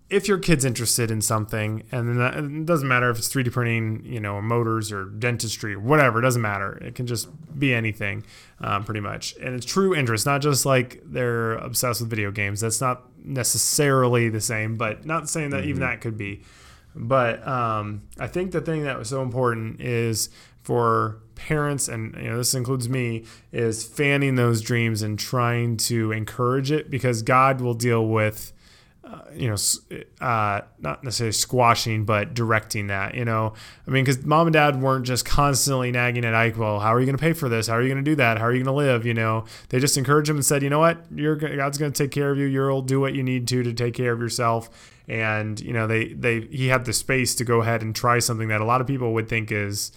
if 0.10 0.28
your 0.28 0.38
kid's 0.38 0.64
interested 0.64 1.10
in 1.10 1.20
something, 1.20 1.84
and 1.92 2.20
that, 2.20 2.36
it 2.36 2.66
doesn't 2.66 2.88
matter 2.88 3.10
if 3.10 3.18
it's 3.18 3.28
3D 3.34 3.52
printing, 3.52 4.04
you 4.06 4.20
know, 4.20 4.40
motors 4.40 4.92
or 4.92 5.06
dentistry 5.06 5.74
or 5.74 5.80
whatever, 5.80 6.20
it 6.20 6.22
doesn't 6.22 6.42
matter. 6.42 6.78
It 6.78 6.94
can 6.94 7.08
just 7.08 7.28
be 7.58 7.74
anything, 7.74 8.24
um, 8.60 8.84
pretty 8.84 9.00
much. 9.00 9.36
And 9.42 9.56
it's 9.56 9.66
true 9.66 9.96
interest, 9.96 10.26
not 10.26 10.42
just 10.42 10.66
like 10.66 11.02
they're 11.04 11.54
obsessed 11.54 12.02
with 12.02 12.10
video 12.10 12.30
games. 12.30 12.62
That's 12.62 12.80
not 12.80 13.04
necessarily 13.18 14.30
the 14.30 14.42
same, 14.42 14.76
but 14.76 15.06
not 15.06 15.28
saying 15.28 15.50
that 15.50 15.62
mm-hmm. 15.62 15.70
even 15.70 15.82
that 15.82 16.02
could 16.02 16.18
be. 16.18 16.44
But 16.96 17.46
um, 17.48 18.04
I 18.18 18.28
think 18.28 18.52
the 18.52 18.62
thing 18.62 18.84
that 18.84 18.98
was 18.98 19.10
so 19.10 19.22
important 19.22 19.82
is 19.82 20.30
for 20.64 21.20
parents 21.36 21.90
and 21.90 22.16
you 22.16 22.30
know 22.30 22.38
this 22.38 22.54
includes 22.54 22.88
me 22.88 23.26
is 23.52 23.84
fanning 23.84 24.36
those 24.36 24.62
dreams 24.62 25.02
and 25.02 25.20
trying 25.20 25.76
to 25.76 26.12
encourage 26.14 26.72
it 26.72 26.90
because 26.90 27.22
God 27.22 27.60
will 27.60 27.74
deal 27.74 28.08
with 28.08 28.54
uh, 29.06 29.20
you 29.36 29.48
know, 29.48 29.56
uh, 30.20 30.62
not 30.80 31.04
necessarily 31.04 31.32
squashing, 31.32 32.06
but 32.06 32.34
directing 32.34 32.88
that, 32.88 33.14
you 33.14 33.24
know, 33.24 33.54
I 33.88 33.92
mean, 33.92 34.04
because 34.04 34.26
mom 34.26 34.48
and 34.48 34.54
dad 34.56 34.82
weren't 34.82 35.06
just 35.06 35.26
constantly 35.26 35.92
nagging 35.92 36.26
at 36.26 36.34
Ike, 36.34 36.58
well, 36.58 36.80
how 36.80 36.92
are 36.92 37.00
you 37.00 37.06
going 37.06 37.16
to 37.16 37.22
pay 37.22 37.34
for 37.34 37.48
this? 37.48 37.68
How 37.68 37.76
are 37.76 37.84
you 37.84 37.88
going 37.88 38.04
to 38.04 38.12
do 38.12 38.16
that? 38.16 38.40
How 38.40 38.46
are 38.46 38.52
you 38.52 38.64
going 38.64 38.74
to 38.74 38.78
live? 38.78 39.06
You 39.06 39.14
know, 39.14 39.46
they 39.70 39.78
just 39.78 39.96
encouraged 39.96 40.28
him 40.28 40.38
and 40.38 40.46
said, 40.46 40.64
you 40.64 40.72
know 40.72 40.80
what, 40.80 41.06
you're 41.14 41.36
God's 41.36 41.78
going 41.78 41.92
to 41.92 42.04
take 42.04 42.10
care 42.10 42.32
of 42.32 42.40
you. 42.40 42.48
You'll 42.48 42.82
do 42.82 43.00
what 43.00 43.14
you 43.14 43.22
need 43.22 43.48
to 43.50 43.62
to 43.62 43.74
take 43.74 43.94
care 43.94 44.12
of 44.12 44.20
yourself. 44.20 44.72
And 45.08 45.60
you 45.60 45.74
know, 45.74 45.88
they 45.88 46.14
they 46.14 46.42
he 46.42 46.68
had 46.68 46.86
the 46.86 46.94
space 46.94 47.36
to 47.36 47.44
go 47.44 47.62
ahead 47.62 47.82
and 47.82 47.96
try 47.96 48.20
something 48.20 48.48
that 48.48 48.62
a 48.62 48.66
lot 48.66 48.82
of 48.82 48.88
people 48.88 49.14
would 49.14 49.28
think 49.28 49.52
is 49.52 49.92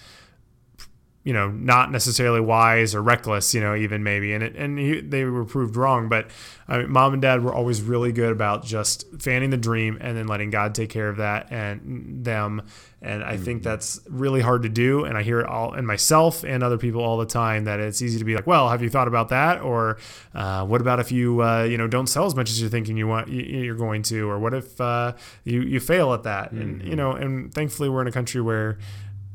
you 1.28 1.34
know, 1.34 1.50
not 1.50 1.92
necessarily 1.92 2.40
wise 2.40 2.94
or 2.94 3.02
reckless, 3.02 3.52
you 3.52 3.60
know, 3.60 3.74
even 3.74 4.02
maybe. 4.02 4.32
And 4.32 4.42
it, 4.42 4.56
and 4.56 4.78
he, 4.78 5.02
they 5.02 5.24
were 5.24 5.44
proved 5.44 5.76
wrong. 5.76 6.08
But 6.08 6.30
I 6.66 6.78
mean, 6.78 6.90
mom 6.90 7.12
and 7.12 7.20
dad 7.20 7.44
were 7.44 7.52
always 7.52 7.82
really 7.82 8.12
good 8.12 8.32
about 8.32 8.64
just 8.64 9.04
fanning 9.20 9.50
the 9.50 9.58
dream 9.58 9.98
and 10.00 10.16
then 10.16 10.26
letting 10.26 10.48
God 10.48 10.74
take 10.74 10.88
care 10.88 11.10
of 11.10 11.18
that 11.18 11.52
and 11.52 12.24
them. 12.24 12.62
And 13.02 13.22
I 13.22 13.34
mm-hmm. 13.34 13.44
think 13.44 13.62
that's 13.62 14.00
really 14.08 14.40
hard 14.40 14.62
to 14.62 14.70
do. 14.70 15.04
And 15.04 15.18
I 15.18 15.22
hear 15.22 15.38
it 15.38 15.46
all 15.46 15.74
in 15.74 15.84
myself 15.84 16.44
and 16.44 16.62
other 16.62 16.78
people 16.78 17.02
all 17.02 17.18
the 17.18 17.26
time 17.26 17.64
that 17.64 17.78
it's 17.78 18.00
easy 18.00 18.18
to 18.18 18.24
be 18.24 18.34
like, 18.34 18.46
well, 18.46 18.70
have 18.70 18.80
you 18.82 18.88
thought 18.88 19.06
about 19.06 19.28
that? 19.28 19.60
Or 19.60 19.98
uh, 20.34 20.64
what 20.64 20.80
about 20.80 20.98
if 20.98 21.12
you, 21.12 21.42
uh, 21.42 21.64
you 21.64 21.76
know, 21.76 21.86
don't 21.86 22.06
sell 22.06 22.24
as 22.24 22.34
much 22.34 22.48
as 22.48 22.58
you're 22.58 22.70
thinking 22.70 22.96
you 22.96 23.06
want, 23.06 23.28
you're 23.28 23.76
going 23.76 24.02
to? 24.04 24.30
Or 24.30 24.38
what 24.38 24.54
if 24.54 24.80
uh, 24.80 25.12
you, 25.44 25.60
you 25.60 25.78
fail 25.78 26.14
at 26.14 26.22
that? 26.22 26.54
Mm-hmm. 26.54 26.62
And, 26.62 26.88
you 26.88 26.96
know, 26.96 27.12
and 27.12 27.52
thankfully 27.52 27.90
we're 27.90 28.00
in 28.00 28.08
a 28.08 28.12
country 28.12 28.40
where, 28.40 28.78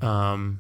um, 0.02 0.60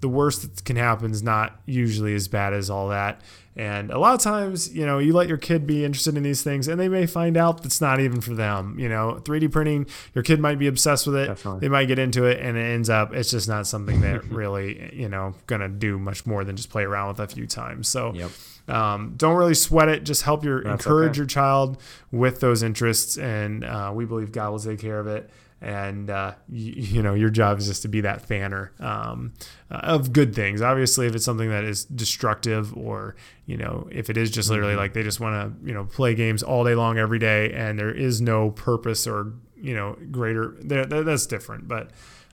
the 0.00 0.08
worst 0.08 0.42
that 0.42 0.64
can 0.64 0.76
happen 0.76 1.10
is 1.10 1.22
not 1.22 1.60
usually 1.64 2.14
as 2.14 2.28
bad 2.28 2.52
as 2.52 2.68
all 2.68 2.88
that. 2.88 3.20
And 3.56 3.90
a 3.90 3.98
lot 3.98 4.12
of 4.12 4.20
times, 4.20 4.74
you 4.74 4.84
know, 4.84 4.98
you 4.98 5.14
let 5.14 5.28
your 5.28 5.38
kid 5.38 5.66
be 5.66 5.82
interested 5.82 6.14
in 6.14 6.22
these 6.22 6.42
things 6.42 6.68
and 6.68 6.78
they 6.78 6.90
may 6.90 7.06
find 7.06 7.38
out 7.38 7.62
that's 7.62 7.80
not 7.80 8.00
even 8.00 8.20
for 8.20 8.34
them. 8.34 8.78
You 8.78 8.90
know, 8.90 9.22
3D 9.24 9.50
printing, 9.50 9.86
your 10.14 10.22
kid 10.22 10.40
might 10.40 10.58
be 10.58 10.66
obsessed 10.66 11.06
with 11.06 11.16
it. 11.16 11.28
Definitely. 11.28 11.60
They 11.60 11.68
might 11.70 11.86
get 11.86 11.98
into 11.98 12.26
it 12.26 12.38
and 12.38 12.58
it 12.58 12.60
ends 12.60 12.90
up, 12.90 13.14
it's 13.14 13.30
just 13.30 13.48
not 13.48 13.66
something 13.66 14.02
that 14.02 14.24
really, 14.30 14.94
you 14.94 15.08
know, 15.08 15.34
going 15.46 15.62
to 15.62 15.68
do 15.68 15.98
much 15.98 16.26
more 16.26 16.44
than 16.44 16.56
just 16.56 16.68
play 16.68 16.82
around 16.82 17.08
with 17.08 17.20
a 17.20 17.34
few 17.34 17.46
times. 17.46 17.88
So, 17.88 18.12
yep. 18.14 18.30
Um, 18.68 19.14
don't 19.16 19.36
really 19.36 19.54
sweat 19.54 19.88
it. 19.88 20.02
Just 20.02 20.22
help 20.22 20.42
your 20.42 20.60
That's 20.60 20.84
encourage 20.84 21.10
okay. 21.10 21.18
your 21.18 21.26
child 21.26 21.80
with 22.10 22.40
those 22.40 22.64
interests, 22.64 23.16
and 23.16 23.62
uh, 23.62 23.92
we 23.94 24.06
believe 24.06 24.32
God 24.32 24.50
will 24.50 24.58
take 24.58 24.80
care 24.80 24.98
of 24.98 25.06
it 25.06 25.30
and 25.60 26.10
uh, 26.10 26.34
you, 26.48 26.72
you, 26.72 27.02
know 27.02 27.14
your 27.14 27.30
job 27.30 27.58
is 27.58 27.66
just 27.66 27.82
to 27.82 27.88
be 27.88 28.02
that 28.02 28.22
fanner 28.22 28.72
um, 28.78 29.32
uh, 29.70 29.80
of 29.82 30.12
good 30.12 30.34
things. 30.34 30.60
Obviously 30.60 31.06
if 31.06 31.14
it's 31.14 31.24
something 31.24 31.48
that 31.48 31.64
is 31.64 31.84
destructive 31.84 32.76
or 32.76 33.16
you 33.46 33.56
know 33.56 33.88
if 33.90 34.10
it 34.10 34.16
is 34.16 34.30
just 34.30 34.50
literally 34.50 34.72
mm-hmm. 34.72 34.80
like 34.80 34.92
they 34.92 35.02
just 35.02 35.20
want 35.20 35.34
to 35.34 35.66
you 35.66 35.72
know 35.72 35.84
play 35.84 36.14
games 36.14 36.42
all 36.42 36.64
day 36.64 36.74
long 36.74 36.98
every 36.98 37.18
day 37.18 37.52
and 37.52 37.78
there 37.78 37.90
is 37.90 38.20
no 38.20 38.50
purpose 38.50 39.06
or 39.06 39.32
you 39.56 39.74
know 39.74 39.96
greater 40.10 40.56
that's 40.60 41.26
different. 41.26 41.66
But 41.66 41.90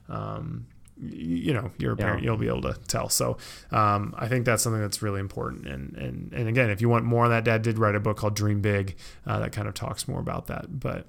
um, 0.08 0.66
you 1.00 1.52
know 1.52 1.70
you're 1.78 1.92
a 1.92 1.96
parent 1.96 2.22
yeah. 2.22 2.26
you'll 2.26 2.36
be 2.36 2.48
able 2.48 2.62
to 2.62 2.74
tell. 2.86 3.08
So 3.08 3.38
um, 3.72 4.14
i 4.16 4.28
think 4.28 4.44
that's 4.44 4.62
something 4.62 4.82
that's 4.82 5.02
really 5.02 5.20
important. 5.20 5.66
And 5.66 5.96
and 5.96 6.32
and 6.32 6.48
again 6.48 6.68
if 6.68 6.82
you 6.82 6.90
want 6.90 7.04
more 7.04 7.24
on 7.24 7.30
that 7.30 7.44
dad 7.44 7.62
did 7.62 7.78
write 7.78 7.94
a 7.94 8.00
book 8.00 8.18
called 8.18 8.36
dream 8.36 8.60
big 8.60 8.96
uh, 9.26 9.38
that 9.38 9.52
kind 9.52 9.66
of 9.66 9.74
talks 9.74 10.06
more 10.06 10.20
about 10.20 10.46
that. 10.48 10.78
But 10.78 11.06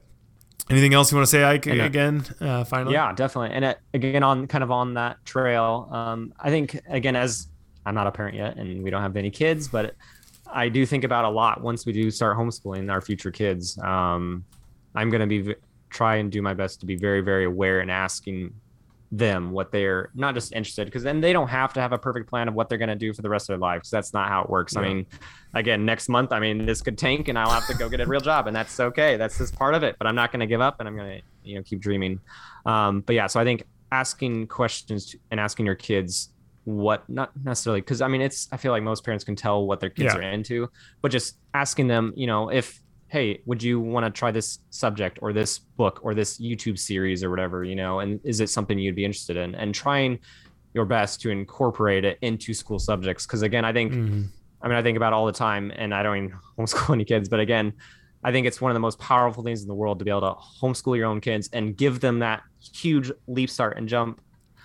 Anything 0.69 0.93
else 0.93 1.11
you 1.11 1.17
want 1.17 1.27
to 1.27 1.31
say, 1.31 1.43
Ike? 1.43 1.67
And, 1.67 1.81
uh, 1.81 1.83
again, 1.85 2.25
uh, 2.41 2.63
finally. 2.63 2.93
Yeah, 2.93 3.13
definitely. 3.13 3.55
And 3.55 3.65
uh, 3.65 3.75
again, 3.93 4.23
on 4.23 4.47
kind 4.47 4.63
of 4.63 4.71
on 4.71 4.95
that 4.95 5.23
trail, 5.25 5.87
um, 5.91 6.33
I 6.39 6.49
think 6.49 6.79
again, 6.89 7.15
as 7.15 7.47
I'm 7.85 7.93
not 7.93 8.07
a 8.07 8.11
parent 8.11 8.35
yet, 8.35 8.57
and 8.57 8.83
we 8.83 8.89
don't 8.89 9.01
have 9.01 9.15
any 9.15 9.29
kids, 9.29 9.67
but 9.67 9.95
I 10.51 10.69
do 10.69 10.85
think 10.85 11.03
about 11.03 11.25
a 11.25 11.29
lot 11.29 11.61
once 11.61 11.85
we 11.85 11.93
do 11.93 12.09
start 12.09 12.37
homeschooling 12.37 12.91
our 12.91 13.01
future 13.01 13.31
kids. 13.31 13.77
Um, 13.79 14.43
I'm 14.95 15.09
going 15.09 15.21
to 15.21 15.27
be 15.27 15.55
try 15.89 16.15
and 16.15 16.31
do 16.31 16.41
my 16.41 16.53
best 16.53 16.79
to 16.79 16.85
be 16.85 16.95
very, 16.95 17.21
very 17.21 17.45
aware 17.45 17.79
and 17.79 17.91
asking 17.91 18.53
them 19.11 19.51
what 19.51 19.71
they're 19.71 20.09
not 20.15 20.33
just 20.33 20.51
interested 20.53 20.85
because 20.85 21.03
then 21.03 21.21
they 21.21 21.31
don't 21.31 21.47
have 21.47 21.71
to 21.73 21.79
have 21.79 21.91
a 21.91 21.97
perfect 21.97 22.29
plan 22.29 22.47
of 22.47 22.53
what 22.53 22.69
they're 22.69 22.77
going 22.77 22.89
to 22.89 22.95
do 22.95 23.13
for 23.13 23.21
the 23.21 23.29
rest 23.29 23.43
of 23.43 23.47
their 23.53 23.59
lives 23.59 23.89
that's 23.89 24.13
not 24.13 24.27
how 24.29 24.41
it 24.41 24.49
works 24.49 24.73
yeah. 24.73 24.81
i 24.81 24.87
mean 24.87 25.05
again 25.53 25.85
next 25.85 26.09
month 26.09 26.31
i 26.31 26.39
mean 26.39 26.65
this 26.65 26.81
could 26.81 26.97
tank 26.97 27.27
and 27.27 27.37
i'll 27.37 27.49
have 27.49 27.67
to 27.67 27.73
go 27.75 27.87
get 27.87 27.99
a 27.99 28.05
real 28.05 28.19
job 28.19 28.47
and 28.47 28.55
that's 28.55 28.79
okay 28.79 29.15
that's 29.15 29.37
just 29.37 29.55
part 29.55 29.75
of 29.75 29.83
it 29.83 29.95
but 29.99 30.07
i'm 30.07 30.15
not 30.15 30.31
going 30.31 30.39
to 30.39 30.47
give 30.47 30.61
up 30.61 30.79
and 30.79 30.89
i'm 30.89 30.95
going 30.95 31.19
to 31.19 31.49
you 31.49 31.55
know 31.55 31.63
keep 31.63 31.79
dreaming 31.79 32.19
um, 32.65 33.01
but 33.01 33.13
yeah 33.13 33.27
so 33.27 33.39
i 33.39 33.43
think 33.43 33.63
asking 33.91 34.47
questions 34.47 35.15
and 35.31 35.39
asking 35.39 35.65
your 35.65 35.75
kids 35.75 36.29
what 36.63 37.07
not 37.07 37.31
necessarily 37.43 37.79
because 37.79 38.01
i 38.01 38.07
mean 38.07 38.21
it's 38.21 38.47
i 38.51 38.57
feel 38.57 38.71
like 38.71 38.81
most 38.81 39.05
parents 39.05 39.23
can 39.23 39.35
tell 39.35 39.67
what 39.67 39.79
their 39.79 39.89
kids 39.89 40.13
yeah. 40.13 40.19
are 40.19 40.21
into 40.23 40.67
but 41.01 41.11
just 41.11 41.37
asking 41.53 41.87
them 41.87 42.11
you 42.15 42.25
know 42.25 42.49
if 42.49 42.81
hey 43.07 43.41
would 43.45 43.61
you 43.61 43.79
want 43.79 44.05
to 44.05 44.09
try 44.09 44.31
this 44.31 44.59
subject 44.69 45.19
or 45.21 45.31
this 45.31 45.59
book 45.59 45.99
or 46.03 46.13
this 46.13 46.39
youtube 46.39 46.77
series 46.77 47.23
or 47.23 47.29
whatever 47.29 47.63
you 47.63 47.75
know 47.75 47.99
and 47.99 48.19
is 48.23 48.39
it 48.39 48.49
something 48.49 48.79
you'd 48.79 48.95
be 48.95 49.05
interested 49.05 49.37
in 49.37 49.55
and 49.55 49.73
trying 49.75 50.19
your 50.73 50.85
best 50.85 51.21
to 51.21 51.29
incorporate 51.29 52.03
it 52.03 52.17
into 52.21 52.53
school 52.53 52.79
subjects 52.79 53.25
because 53.25 53.41
again 53.41 53.63
i 53.63 53.71
think 53.71 53.91
mm-hmm. 53.91 54.23
i 54.61 54.67
mean 54.67 54.77
i 54.77 54.81
think 54.81 54.97
about 54.97 55.13
all 55.13 55.25
the 55.25 55.31
time 55.31 55.71
and 55.75 55.93
i 55.93 56.01
don't 56.01 56.17
even 56.17 56.37
homeschool 56.57 56.93
any 56.93 57.05
kids 57.05 57.29
but 57.29 57.39
again 57.39 57.71
i 58.23 58.31
think 58.31 58.47
it's 58.47 58.59
one 58.59 58.71
of 58.71 58.75
the 58.75 58.79
most 58.79 58.99
powerful 58.99 59.43
things 59.43 59.61
in 59.61 59.67
the 59.67 59.75
world 59.75 59.99
to 59.99 60.05
be 60.05 60.11
able 60.11 60.21
to 60.21 60.33
homeschool 60.61 60.97
your 60.97 61.05
own 61.05 61.21
kids 61.21 61.49
and 61.53 61.77
give 61.77 61.99
them 61.99 62.19
that 62.19 62.41
huge 62.73 63.11
leap 63.27 63.49
start 63.49 63.77
and 63.77 63.87
jump 63.87 64.19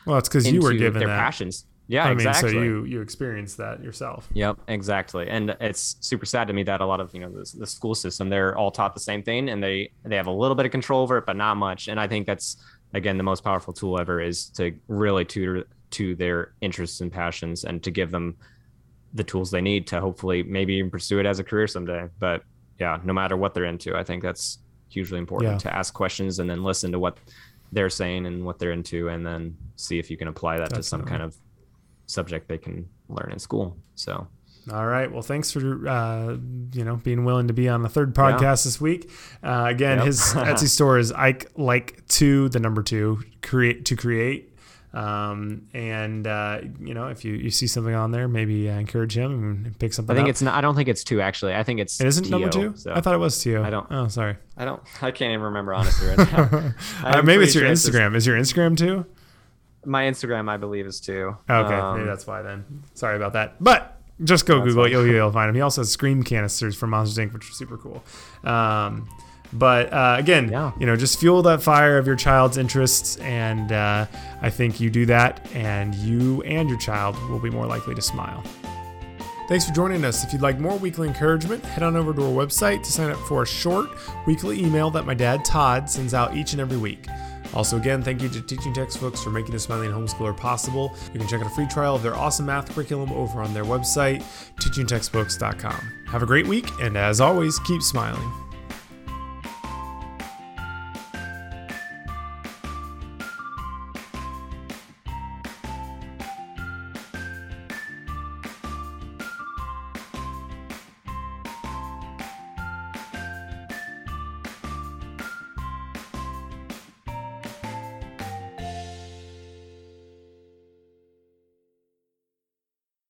well 0.07 0.17
it's 0.17 0.29
because 0.29 0.51
you 0.51 0.61
were 0.61 0.73
given 0.73 0.99
their 0.99 1.09
that. 1.09 1.19
passions 1.19 1.67
yeah, 1.91 2.07
I 2.07 2.13
exactly. 2.13 2.53
mean, 2.53 2.61
so 2.61 2.63
you 2.63 2.85
you 2.85 3.01
experience 3.01 3.57
that 3.57 3.83
yourself. 3.83 4.29
Yep, 4.35 4.59
exactly. 4.69 5.29
And 5.29 5.57
it's 5.61 5.97
super 5.99 6.25
sad 6.25 6.47
to 6.47 6.53
me 6.53 6.63
that 6.63 6.81
a 6.81 6.87
lot 6.87 7.01
of 7.01 7.13
you 7.13 7.19
know 7.19 7.31
the, 7.31 7.53
the 7.59 7.67
school 7.67 7.97
system 7.97 8.29
they're 8.29 8.57
all 8.57 8.71
taught 8.71 8.95
the 8.95 9.01
same 9.01 9.25
thing 9.25 9.49
and 9.49 9.61
they 9.61 9.91
they 10.05 10.15
have 10.15 10.29
a 10.29 10.33
little 10.33 10.55
bit 10.55 10.67
of 10.67 10.71
control 10.71 11.03
over 11.03 11.19
it, 11.19 11.27
but 11.27 11.35
not 11.37 11.57
much. 11.57 11.89
And 11.89 11.99
I 11.99 12.07
think 12.07 12.29
that's 12.29 12.59
again 12.95 13.17
the 13.17 13.25
most 13.25 13.43
powerful 13.43 13.73
tool 13.73 13.99
ever 13.99 14.21
is 14.21 14.51
to 14.51 14.73
really 14.87 15.25
tutor 15.25 15.67
to 15.91 16.15
their 16.15 16.53
interests 16.61 17.01
and 17.01 17.11
passions 17.11 17.65
and 17.65 17.83
to 17.83 17.91
give 17.91 18.13
them 18.13 18.37
the 19.13 19.25
tools 19.25 19.51
they 19.51 19.61
need 19.61 19.89
to 19.89 20.01
hopefully 20.01 20.45
maybe 20.45 20.75
even 20.75 20.93
pursue 20.93 21.19
it 21.19 21.27
as 21.27 21.41
a 21.41 21.45
career 21.45 21.67
someday. 21.67 22.09
But 22.21 22.45
yeah, 22.79 23.01
no 23.03 23.13
matter 23.13 23.37
what 23.37 23.53
they're 23.53 23.65
into, 23.65 23.97
I 23.97 24.05
think 24.05 24.23
that's 24.23 24.59
hugely 24.91 25.19
important 25.19 25.55
yeah. 25.55 25.59
to 25.59 25.77
ask 25.77 25.93
questions 25.93 26.39
and 26.39 26.49
then 26.49 26.63
listen 26.63 26.93
to 26.93 27.01
what 27.01 27.19
they're 27.73 27.91
saying 27.91 28.27
and 28.27 28.45
what 28.45 28.61
they're 28.61 28.71
into, 28.71 29.09
and 29.09 29.27
then 29.27 29.57
see 29.75 29.99
if 29.99 30.09
you 30.09 30.17
can 30.17 30.29
apply 30.29 30.59
that 30.59 30.71
Definitely. 30.71 30.83
to 30.83 30.89
some 30.89 31.05
kind 31.05 31.23
of 31.23 31.37
subject 32.11 32.49
they 32.49 32.59
can 32.59 32.89
learn 33.09 33.31
in 33.33 33.39
school. 33.39 33.77
So. 33.95 34.27
All 34.71 34.87
right. 34.87 35.11
Well, 35.11 35.23
thanks 35.23 35.51
for 35.51 35.89
uh, 35.89 36.37
you 36.73 36.85
know 36.85 36.97
being 36.97 37.25
willing 37.25 37.49
to 37.49 37.55
be 37.55 37.69
on 37.69 37.83
the 37.83 37.89
third 37.89 38.15
podcast 38.15 38.41
yeah. 38.41 38.51
this 38.53 38.81
week. 38.81 39.11
Uh, 39.43 39.67
again, 39.69 39.99
yep. 39.99 40.07
his 40.07 40.21
Etsy 40.35 40.69
store 40.69 40.99
is 40.99 41.13
Ike 41.13 41.51
like 41.57 42.07
two 42.09 42.51
the 42.51 42.61
number 42.61 42.83
two 42.83 43.23
create 43.43 43.87
to 43.87 43.97
create. 43.97 44.51
Um, 44.93 45.69
and 45.73 46.27
uh, 46.27 46.61
you 46.81 46.95
know 46.95 47.09
if 47.09 47.25
you, 47.25 47.35
you 47.35 47.51
see 47.51 47.69
something 47.69 47.95
on 47.95 48.11
there, 48.11 48.27
maybe 48.27 48.69
uh, 48.69 48.79
encourage 48.79 49.17
him 49.17 49.65
and 49.65 49.79
pick 49.79 49.93
something. 49.93 50.15
I 50.15 50.17
think 50.17 50.27
up. 50.27 50.31
it's 50.31 50.43
not. 50.43 50.55
I 50.55 50.61
don't 50.61 50.75
think 50.75 50.89
it's 50.89 51.05
two 51.05 51.21
actually. 51.21 51.55
I 51.55 51.63
think 51.63 51.81
it's. 51.81 52.01
It 52.01 52.09
isn't 52.09 52.29
number 52.29 52.49
two. 52.49 52.75
So. 52.77 52.93
I 52.93 53.01
thought 53.01 53.15
it 53.15 53.19
was 53.19 53.41
two. 53.41 53.63
I 53.63 53.71
don't. 53.71 53.87
Oh, 53.91 54.09
sorry. 54.09 54.37
I 54.57 54.65
don't. 54.65 54.83
I 55.01 55.13
can't 55.13 55.33
even 55.33 55.43
remember 55.43 55.75
honestly 55.75 56.09
right 56.09 56.33
now. 56.33 57.23
Maybe 57.23 57.45
it's 57.45 57.55
your 57.55 57.65
sure 57.65 57.93
Instagram. 57.93 58.17
Is 58.17 58.27
your 58.27 58.37
Instagram 58.37 58.77
too? 58.77 59.07
My 59.85 60.05
Instagram, 60.05 60.49
I 60.49 60.57
believe, 60.57 60.87
is 60.87 61.01
too. 61.01 61.37
Okay, 61.49 61.75
um, 61.75 61.97
maybe 61.97 62.09
that's 62.09 62.27
why 62.27 62.43
then. 62.43 62.83
Sorry 62.95 63.17
about 63.17 63.33
that. 63.33 63.63
But 63.63 64.01
just 64.23 64.47
go 64.47 64.61
Google 64.61 64.85
it. 64.85 64.91
You'll, 64.91 65.07
you'll 65.07 65.33
find 65.33 65.49
him. 65.49 65.55
He 65.55 65.63
also 65.63 65.81
has 65.81 65.91
scream 65.91 66.23
canisters 66.23 66.77
for 66.77 66.87
Monsters 66.87 67.25
Inc., 67.25 67.33
which 67.33 67.49
are 67.49 67.53
super 67.53 67.79
cool. 67.79 68.03
Um, 68.45 69.09
but 69.53 69.93
uh, 69.93 70.17
again, 70.19 70.51
yeah. 70.51 70.73
you 70.79 70.87
know, 70.87 70.97
just 70.97 71.19
fuel 71.19 71.43
that 71.43 71.63
fire 71.63 71.99
of 71.99 72.07
your 72.07 72.17
child's 72.17 72.57
interests, 72.57 73.17
and 73.17 73.73
uh, 73.73 74.07
I 74.43 74.51
think 74.51 74.81
you 74.81 74.91
do 74.91 75.07
that, 75.07 75.49
and 75.55 75.95
you 75.95 76.43
and 76.43 76.69
your 76.69 76.79
child 76.79 77.17
will 77.29 77.41
be 77.41 77.51
more 77.51 77.67
likely 77.67 77.95
to 77.95 78.03
smile. 78.03 78.45
Thanks 79.49 79.67
for 79.67 79.75
joining 79.75 80.05
us. 80.05 80.23
If 80.23 80.33
you'd 80.33 80.43
like 80.43 80.61
more 80.61 80.77
weekly 80.77 81.09
encouragement, 81.09 81.65
head 81.65 81.83
on 81.83 81.97
over 81.97 82.15
to 82.15 82.23
our 82.23 82.31
website 82.31 82.85
to 82.85 82.93
sign 82.93 83.11
up 83.11 83.19
for 83.27 83.43
a 83.43 83.47
short 83.47 83.91
weekly 84.25 84.63
email 84.63 84.93
that 84.93 85.07
my 85.07 85.15
dad 85.15 85.45
Todd 85.45 85.91
sends 85.91 86.15
out 86.15 86.37
each 86.37 86.53
and 86.53 86.61
every 86.61 86.77
week. 86.77 87.07
Also, 87.55 87.77
again, 87.77 88.03
thank 88.03 88.23
you 88.23 88.29
to 88.29 88.41
Teaching 88.41 88.73
Textbooks 88.73 89.23
for 89.23 89.31
making 89.31 89.53
the 89.53 89.59
Smiling 89.59 89.91
Homeschooler 89.91 90.37
possible. 90.37 90.95
You 91.13 91.19
can 91.19 91.29
check 91.29 91.41
out 91.41 91.47
a 91.47 91.51
free 91.51 91.67
trial 91.67 91.97
of 91.97 92.03
their 92.03 92.15
awesome 92.15 92.47
math 92.47 92.73
curriculum 92.73 93.13
over 93.13 93.41
on 93.41 93.53
their 93.53 93.65
website, 93.65 94.23
teachingtextbooks.com. 94.61 95.93
Have 96.09 96.23
a 96.23 96.27
great 96.27 96.47
week, 96.47 96.69
and 96.81 96.97
as 96.97 97.21
always, 97.21 97.59
keep 97.61 97.83
smiling. 97.83 98.40